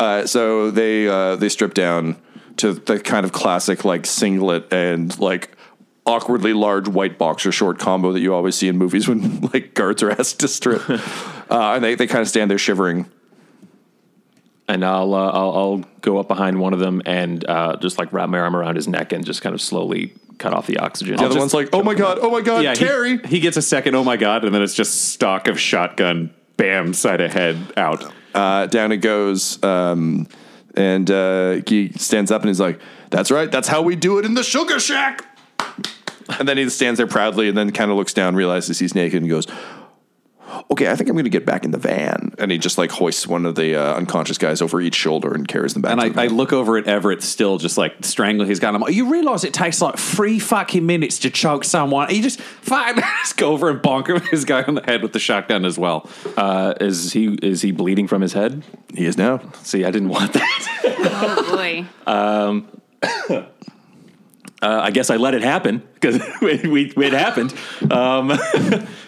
[0.00, 2.16] Uh, so they uh, they strip down
[2.58, 5.56] to the kind of classic like singlet and like
[6.06, 10.02] awkwardly large white boxer short combo that you always see in movies when like guards
[10.02, 10.88] are asked to strip.
[10.90, 11.00] uh,
[11.50, 13.06] and they, they kind of stand there shivering.
[14.68, 18.12] and I'll, uh, I'll I'll go up behind one of them and uh, just like
[18.12, 21.16] wrap my arm around his neck and just kind of slowly cut off the oxygen.
[21.16, 23.56] The other one's like, "Oh my god, oh my god, Yeah, Terry!" He, he gets
[23.56, 27.32] a second, oh my God, and then it's just stock of shotgun, bam, side of
[27.32, 28.04] head out.
[28.34, 30.28] Uh, down it goes, um,
[30.78, 34.24] and uh, he stands up and he's like, "That's right, that's how we do it
[34.24, 35.24] in the Sugar Shack."
[36.38, 39.22] And then he stands there proudly, and then kind of looks down, realizes he's naked,
[39.22, 39.46] and goes,
[40.70, 42.90] "Okay, I think I'm going to get back in the van." And he just like
[42.90, 45.92] hoists one of the uh, unconscious guys over each shoulder and carries them back.
[45.92, 48.74] And I, I look over at Everett, still just like strangling his gun.
[48.74, 52.10] I'm like, you realize it takes like three fucking minutes to choke someone.
[52.10, 55.14] He just fine, just go over and bonk him, his guy on the head with
[55.14, 56.08] the shotgun as well.
[56.36, 58.62] uh, is he is he bleeding from his head?
[58.94, 59.40] he is now.
[59.62, 60.67] See, I didn't want that.
[60.84, 61.86] Oh boy.
[64.60, 67.54] Uh, I guess I let it happen because it happened.
[67.92, 68.36] Um,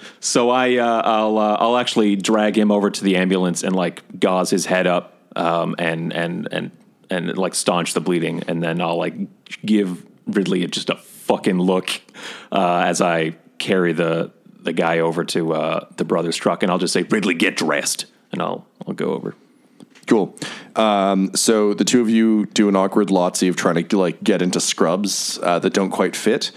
[0.21, 4.21] so I uh, I'll uh, I'll actually drag him over to the ambulance and like
[4.21, 6.71] gauze his head up um, and and and
[7.11, 9.15] and like staunch the bleeding, and then I'll like
[9.65, 12.01] give Ridley just a fucking look
[12.53, 14.31] uh, as I carry the
[14.63, 18.07] the guy over to uh, the brother's truck, and I'll just say, Ridley, get dressed,
[18.31, 19.35] and I'll I'll go over.
[20.11, 20.37] Cool.
[20.77, 24.43] Um, so the two of you do an awkward lotsy of trying to like get
[24.43, 26.51] into scrubs uh, that don't quite fit.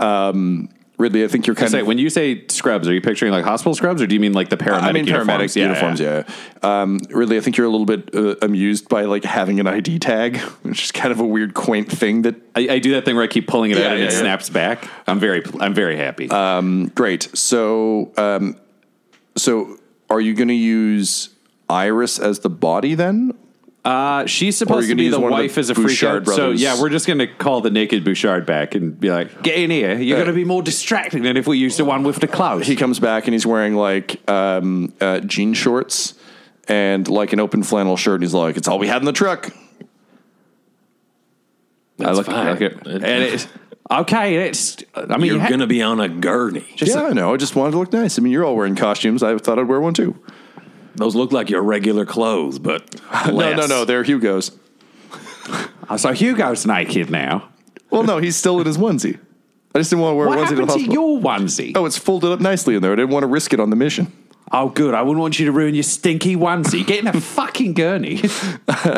[0.00, 0.68] Um,
[0.98, 3.44] Ridley, I think you're kind Say, of when you say scrubs, are you picturing like
[3.44, 4.82] hospital scrubs, or do you mean like the paramedic?
[4.82, 5.54] I mean uniforms?
[5.54, 6.00] paramedic uniforms.
[6.00, 6.24] Yeah.
[6.64, 10.00] Um, Ridley, I think you're a little bit uh, amused by like having an ID
[10.00, 12.22] tag, which is kind of a weird, quaint thing.
[12.22, 14.06] That I, I do that thing where I keep pulling it Yeah, out and yeah,
[14.06, 14.18] it yeah.
[14.18, 14.88] snaps back.
[15.06, 16.26] I'm very, I'm very happy.
[16.96, 17.28] great.
[17.32, 18.56] So, um,
[19.36, 19.78] so
[20.10, 21.28] are you going to use
[21.68, 23.32] Iris as the body then?
[23.84, 26.34] Uh, she's supposed to be the one of the wife as a freak Bouchard out.
[26.34, 29.70] So yeah, we're just gonna call the naked Bouchard back and be like, "Get in
[29.70, 29.94] here!
[29.98, 32.76] You're gonna be more distracting than if we used the one with the clothes." He
[32.76, 36.14] comes back and he's wearing like um, uh, jean shorts
[36.66, 38.16] and like an open flannel shirt.
[38.16, 39.50] And he's like, "It's all we had in the truck."
[42.00, 42.46] I look, fine.
[42.46, 43.48] I look at- and it's
[43.90, 44.36] okay.
[44.48, 44.76] It's.
[44.94, 46.66] I mean, You're you ha- gonna be on a gurney.
[46.76, 47.32] yeah, I know.
[47.32, 48.18] I just wanted to look nice.
[48.18, 49.22] I mean, you're all wearing costumes.
[49.22, 50.16] I thought I'd wear one too.
[50.96, 53.84] Those look like your regular clothes, but No, no, no.
[53.84, 54.52] They're Hugo's.
[55.96, 57.48] So Hugo's naked now.
[57.88, 59.18] Well, no, he's still in his onesie.
[59.74, 60.92] I just didn't want to wear What a onesie to the happened to hospital.
[60.92, 61.72] your onesie?
[61.74, 62.92] Oh, it's folded up nicely in there.
[62.92, 64.12] I didn't want to risk it on the mission.
[64.52, 64.92] Oh, good.
[64.92, 66.86] I wouldn't want you to ruin your stinky onesie.
[66.86, 68.18] Get in a fucking gurney.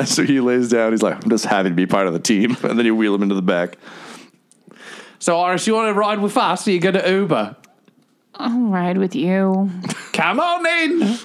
[0.04, 0.90] so he lays down.
[0.92, 2.56] He's like, I'm just happy to be part of the team.
[2.64, 3.78] And then you wheel him into the back.
[5.20, 6.66] so, Iris, you want to ride with us?
[6.66, 7.54] Or you going to Uber?
[8.34, 9.70] I'll ride with you.
[10.12, 11.18] Come on in.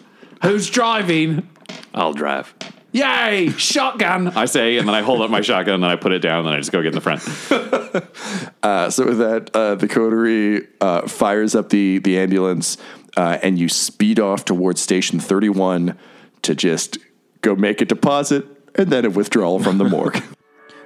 [0.43, 1.47] Who's driving?
[1.93, 2.53] I'll drive.
[2.91, 3.49] Yay!
[3.57, 4.29] Shotgun.
[4.29, 6.39] I say, and then I hold up my shotgun, and then I put it down,
[6.39, 7.21] and then I just go get in the front.
[8.63, 12.77] Uh, so with that, uh, the coterie uh, fires up the the ambulance,
[13.15, 15.95] uh, and you speed off towards Station 31
[16.41, 16.97] to just
[17.41, 20.21] go make a deposit and then a withdrawal from the morgue.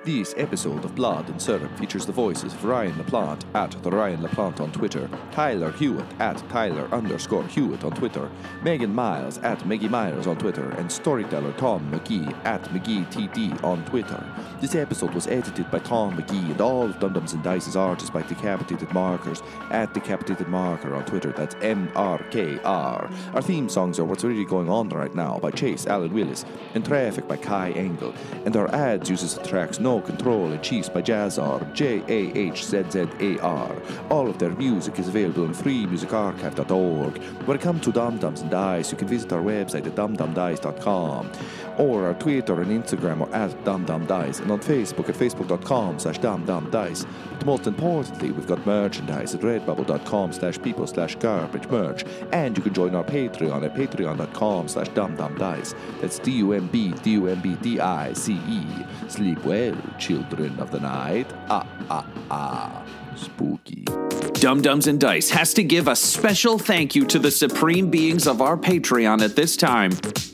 [0.09, 4.21] This episode of Blood and Syrup features the voices of Ryan LaPlante at the Ryan
[4.21, 8.27] LaPlante on Twitter, Tyler Hewitt at Tyler underscore Hewitt on Twitter,
[8.63, 14.25] Megan Miles at Meggie Myers on Twitter, and storyteller Tom McGee at McGeeTD on Twitter.
[14.59, 18.09] This episode was edited by Tom McGee, and all of Dum and Dice's art is
[18.09, 21.31] by Decapitated Markers at Decapitated Marker on Twitter.
[21.31, 23.11] That's M R K R.
[23.35, 26.83] Our theme songs are What's Really Going On Right Now by Chase Allen Willis, and
[26.83, 31.01] Traffic by Kai Engel, and our ads uses the tracks No Control and Chiefs by
[31.01, 33.75] Jazzar, J A H Z Z A R.
[34.09, 37.17] All of their music is available on freemusicarchive.org.
[37.45, 41.31] When it comes to Dumb Dumbs and Dice, you can visit our website at dumbdumbdice.com
[41.79, 47.05] or our Twitter and Instagram are at dumbdumbdice and on Facebook at facebook.com slash dumbdumbdice.
[47.37, 52.63] But most importantly, we've got merchandise at redbubble.com slash people slash garbage merch and you
[52.63, 55.73] can join our Patreon at patreon.com slash dumbdumbdice.
[56.01, 58.65] That's D-U-M-B, D-U-M-B-D-I-C-E.
[59.07, 61.27] Sleep well, children of the night.
[61.49, 62.85] Ah, ah, ah.
[63.15, 63.85] Spooky.
[64.33, 68.27] Dumb Dumbs and Dice has to give a special thank you to the supreme beings
[68.27, 69.91] of our Patreon at this time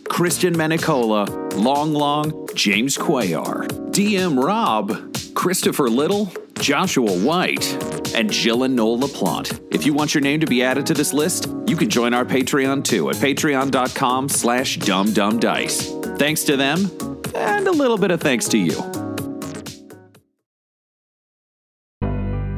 [0.07, 7.73] Christian Menicola, Long Long, James Cuellar, DM Rob, Christopher Little, Joshua White,
[8.15, 9.59] and Jill and Noel LaPlante.
[9.73, 12.25] If you want your name to be added to this list, you can join our
[12.25, 16.17] Patreon too at patreon.com slash dumbdumbdice.
[16.17, 16.91] Thanks to them,
[17.33, 19.04] and a little bit of thanks to you.